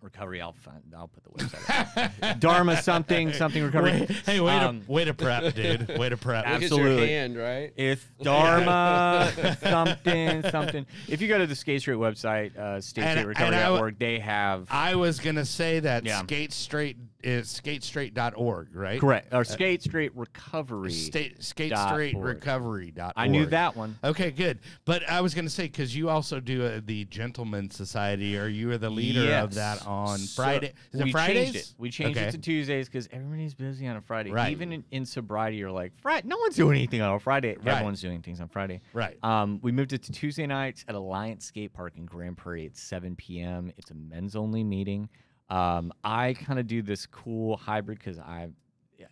[0.02, 0.42] Recovery.
[0.42, 2.32] I'll find, I'll put the website.
[2.32, 2.40] up.
[2.40, 4.02] Dharma something something recovery.
[4.02, 5.98] Wait- hey, way Um, to way to prep, dude.
[5.98, 6.46] Way to prep.
[6.46, 6.98] Absolutely.
[6.98, 7.74] your hand, right?
[7.78, 10.86] It's Dharma something something.
[11.08, 14.96] If you go to the Skate Straight website, uh, and I skatestraightrecovery.org, they have I
[14.96, 16.20] was gonna say that Yeah.
[16.22, 16.98] skate straight
[17.28, 19.00] is skatestraight.org, right?
[19.00, 20.92] correct or Skate Straight Recovery.
[20.92, 22.26] State skate dot straight org.
[22.26, 23.50] recovery dot I knew org.
[23.50, 23.98] that one.
[24.04, 24.60] Okay, good.
[24.86, 28.48] But I was going to say because you also do uh, the Gentleman Society, or
[28.48, 29.56] you are the leader of Yes.
[29.56, 30.74] that on So Friday.
[30.94, 31.36] Is we it Fridays?
[31.52, 31.74] changed it.
[31.78, 32.28] We changed Okay.
[32.28, 34.32] it to Tuesdays because everybody's busy on a Friday.
[34.32, 34.52] Right.
[34.52, 36.28] Even in, in sobriety, you're like, Friday.
[36.28, 37.58] No one's doing anything on a Friday.
[37.58, 37.68] Right.
[37.68, 38.80] Everyone's doing things on Friday.
[38.94, 39.18] Right.
[39.24, 42.78] Um, we moved it to Tuesday nights at Alliance Skate Park in Grand Prairie at
[42.78, 43.72] 7 p.m.
[43.78, 45.10] It's a men's only meeting.
[45.50, 48.50] Um, I kind of do this cool hybrid because I,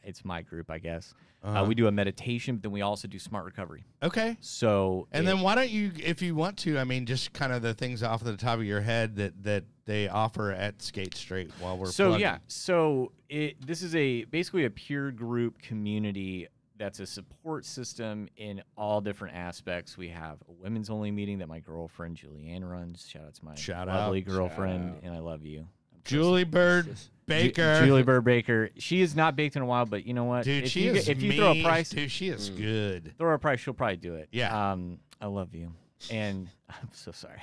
[0.04, 1.14] it's my group, I guess.
[1.44, 1.66] uh Uh-huh.
[1.66, 3.84] we do a meditation, but then we also do smart recovery.
[4.04, 4.36] Okay.
[4.42, 7.54] So And it- then why don't you, if you want to, I mean, just kind
[7.54, 11.16] of the things off the top of your head that that they offer at Skate
[11.16, 12.22] Straight while we're so plugging.
[12.22, 18.28] yeah so it this is a basically a peer group community that's a support system
[18.36, 23.08] in all different aspects we have a women's only meeting that my girlfriend julianne runs
[23.08, 24.26] shout out to my Shout lovely out.
[24.26, 25.04] girlfriend Shout out.
[25.04, 25.68] and i love you
[26.06, 26.94] Julie Bird Ju-
[27.26, 27.84] Baker.
[27.86, 28.70] Julie Bird Baker.
[28.78, 30.44] She is not baked in a while, but you know what?
[30.46, 31.64] Dude, if she you, is if you throw a mean.
[31.64, 32.58] price, Dude, she is Mm.
[32.58, 33.14] good.
[33.18, 34.30] throw a price, she'll probably do it.
[34.32, 34.72] Yeah.
[34.72, 35.72] Um, I love you,
[36.12, 37.42] and I'm so sorry.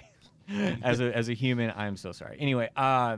[0.82, 2.36] as a as a human, I'm so sorry.
[2.40, 3.16] Anyway, uh,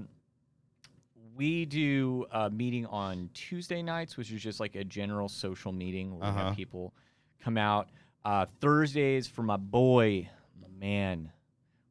[1.37, 6.11] we do a meeting on Tuesday nights, which is just like a general social meeting
[6.13, 6.47] where we Uh-huh.
[6.49, 6.95] have people
[7.41, 7.89] come out.
[8.25, 10.29] Uh, Thursdays for my boy,
[10.61, 11.31] my man,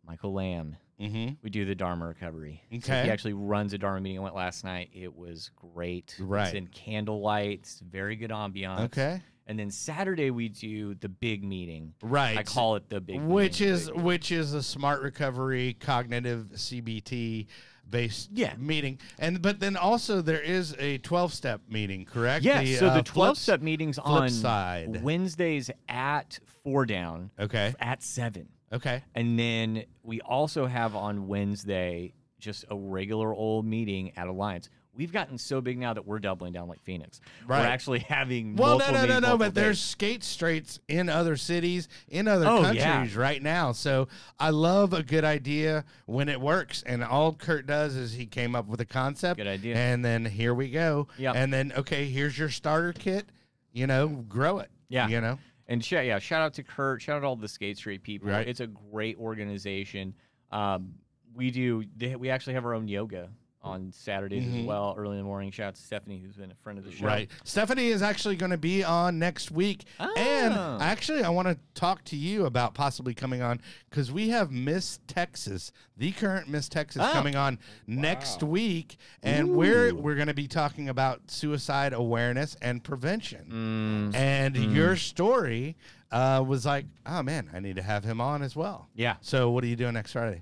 [0.07, 0.77] Michael Lamb.
[1.03, 1.33] Mm-hmm.
[1.43, 2.63] We do the Dharma recovery.
[2.81, 4.19] So he actually runs a Dharma meeting.
[4.19, 4.89] I went last night.
[4.93, 6.15] It was great.
[6.19, 6.45] Right.
[6.47, 7.59] It's in candlelight.
[7.59, 8.81] It's very good ambiance.
[8.85, 9.21] Okay.
[9.45, 11.93] And then Saturday we do the big meeting.
[12.01, 12.37] Right.
[12.37, 13.73] I call it the big which meeting.
[13.75, 17.47] is which is a smart recovery cognitive CBT
[17.89, 18.53] based Yeah.
[18.57, 18.99] meeting.
[19.19, 22.45] And but then also there is a 12 step meeting, correct?
[22.45, 22.63] yeah.
[22.79, 25.03] so uh, the 12 step meetings on side.
[25.03, 27.73] Wednesdays at four down Okay.
[27.81, 28.47] at seven.
[28.73, 29.03] Okay.
[29.15, 34.69] And then we also have on Wednesday just a regular old meeting at Alliance.
[34.95, 37.19] We've gotten so big now that we're doubling down like Phoenix.
[37.47, 37.61] Right.
[37.61, 39.37] We're actually having Well, no, no, no, no.
[39.39, 43.19] But there's skate straights in other cities, in other Oh, countries yeah.
[43.19, 43.71] right now.
[43.71, 44.07] So
[44.39, 46.83] I love a good idea when it works.
[46.85, 49.37] And all Kurt does is he came up with a concept.
[49.37, 49.75] Good idea.
[49.75, 51.07] And then here we go.
[51.17, 51.35] Yep.
[51.37, 53.25] And then okay, here's your starter kit.
[53.71, 54.69] You know, grow it.
[54.89, 55.07] Yeah.
[55.07, 55.39] You know.
[55.67, 57.01] And sh- yeah, shout out to Kurt.
[57.01, 58.29] Shout out to all the Skate Straight people.
[58.29, 58.47] Right.
[58.47, 60.13] It's a great organization.
[60.51, 60.95] Um,
[61.35, 61.83] we do.
[61.95, 63.29] They, we actually have our own yoga
[63.63, 64.59] on Saturdays Mhm.
[64.61, 65.49] as well, early in the morning.
[65.49, 67.05] Shout out to Stephanie, who's been a friend of the show.
[67.05, 67.29] Right.
[67.45, 69.85] Stephanie is actually going to be on next week.
[69.99, 70.77] And Oh.
[70.81, 74.99] actually, I want to talk to you about possibly coming on because we have Miss
[75.07, 77.11] Texas, the current Miss Texas, Oh.
[77.13, 77.57] coming on
[77.87, 78.97] next week.
[79.21, 84.11] And we're, we're going to be talking about suicide awareness and prevention.
[84.13, 84.75] Mm, And Mm.
[84.75, 85.75] your story
[86.11, 88.87] uh, was like, oh man, I need to have him on as well.
[88.93, 90.41] yeah, So, what are you doing next Friday?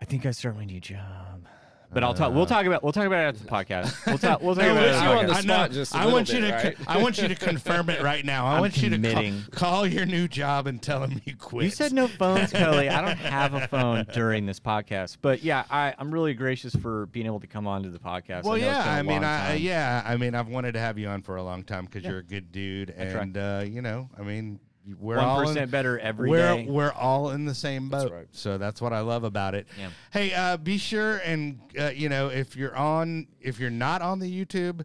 [0.00, 1.46] I think I start my new job.
[1.92, 2.32] But I'll talk.
[2.32, 2.82] We'll talk about.
[2.82, 4.06] We'll talk about it after the podcast.
[4.06, 4.40] We'll talk.
[4.42, 4.94] We'll talk about it.
[4.94, 5.36] after you the on the podcast.
[5.36, 5.74] I spot know.
[5.74, 6.52] just a I little want you bit, to.
[6.68, 6.76] right?
[6.78, 8.46] co- I want you to confirm it right now.
[8.46, 9.42] I I'm want you to committing.
[9.52, 11.64] call, call your new job and tell him you quit.
[11.64, 12.88] You said no phones, Kelly.
[12.88, 17.06] I don't have a phone during this podcast, but yeah, I, I'm really gracious for
[17.06, 18.44] being able to come on to the podcast.
[18.44, 18.82] Well, I know it's yeah.
[18.84, 19.58] been a I mean, long I time.
[19.60, 20.02] yeah.
[20.06, 22.10] I mean, I've wanted to have you on for a long time because Yeah.
[22.10, 23.20] you're a good dude, I try.
[23.22, 24.60] and uh, you know, I mean,
[24.98, 26.66] we're one all in, better every we're day.
[26.68, 28.12] we're all in the same That's boat.
[28.12, 28.26] right.
[28.32, 29.66] So that's what I love about it.
[29.78, 29.90] Yeah.
[30.12, 34.18] Hey, uh, be sure and uh, you know if you're on if you're not on
[34.18, 34.84] the YouTube,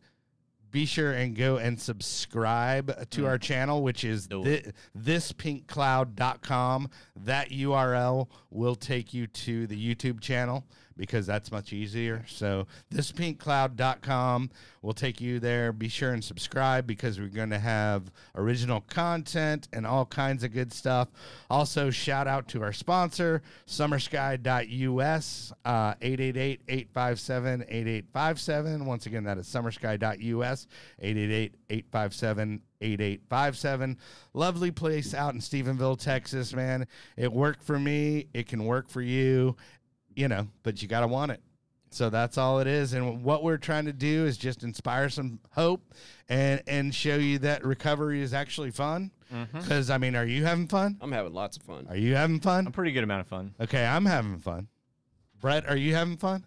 [0.70, 4.64] be sure and go and subscribe to our channel, which is thi-
[4.98, 6.90] thispinkcloud.com.
[7.16, 10.66] That URL will take you to the YouTube channel
[10.98, 12.24] because that's much easier.
[12.28, 15.72] So thispinkcloud.com will take you there.
[15.74, 20.54] Be sure and subscribe because we're going to have original content and all kinds of
[20.54, 21.10] good stuff.
[21.50, 28.86] Also, shout out to our sponsor, summersky.us, uh, 888-857-8857.
[28.86, 30.68] Once again, that is summersky.us,
[31.04, 33.98] 888-857-8857.
[34.34, 36.88] Lovely place out in Stephenville, Texas, man.
[37.18, 38.28] It worked for me.
[38.34, 39.58] It can work for you
[40.18, 41.42] you know, but you got to want it.
[41.90, 42.94] So that's all it is.
[42.94, 45.94] And what we're trying to do is just inspire some hope
[46.28, 49.12] and and show you that recovery is actually fun.
[49.34, 49.60] Mm-hmm.
[49.60, 50.98] Because I mean, are you having fun?
[51.00, 51.88] I'm having lots of fun.
[51.90, 52.68] Are you having fun?
[52.68, 53.54] A pretty good amount of fun.
[53.60, 54.68] Okay, I'm having fun.
[55.40, 56.44] Brett, are you having fun?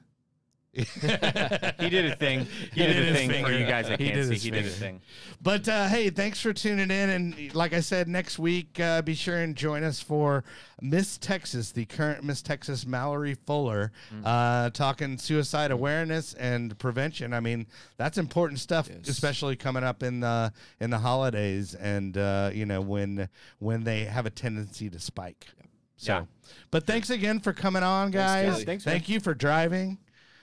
[0.75, 2.47] He did a thing.
[2.73, 4.35] He, He did, did a his thing for you guys He can't did see.
[4.37, 5.01] He did a thing.
[5.43, 7.11] But uh, hey, thanks for tuning in.
[7.11, 10.45] And like I said, next week, uh, be sure and join us for
[10.81, 13.91] Miss Texas, the current Miss Texas Mallory Fuller,
[14.25, 17.35] uh, talking suicide awareness and prevention.
[17.35, 17.66] I mean,
[17.97, 19.09] that's important stuff, Yes.
[19.09, 24.05] especially coming up in the in the holidays and uh, you know when when they
[24.05, 25.47] have a tendency to spike.
[25.97, 26.25] So, Yeah.
[26.71, 28.53] but thanks again for coming on, guys.
[28.53, 28.64] Kelly.
[28.64, 29.99] Thanks, Thank you for driving.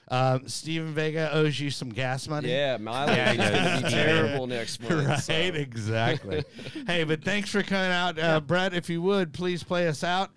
[0.10, 2.50] Uh, Steven Vega owes you some gas money.
[2.50, 5.08] Yeah, mileage Yeah, is going to be terrible next month.
[5.08, 5.34] Right, so.
[5.34, 6.46] exactly.
[6.88, 8.74] hey, but thanks for coming out, uh, Brett.
[8.74, 10.32] If you would, please play us out.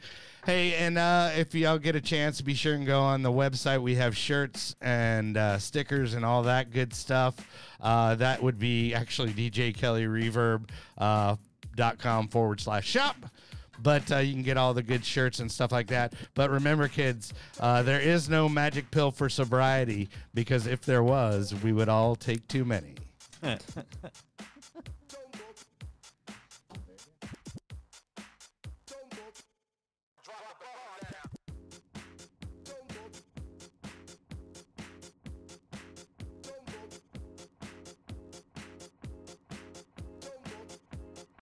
[0.46, 3.82] Hey, and uh, if y'all get a chance, be sure and go on the website.
[3.82, 7.36] We have shirts and uh, stickers and all that good stuff.
[7.80, 11.36] Uh, that would be actually DJ Kelly Reverb uh,
[11.76, 13.16] dot com forward slash shop.
[13.82, 16.14] But uh, you can get all the good shirts and stuff like that.
[16.34, 21.54] But remember, kids, uh, there is no magic pill for sobriety because if there was,
[21.62, 22.94] we would all take too many.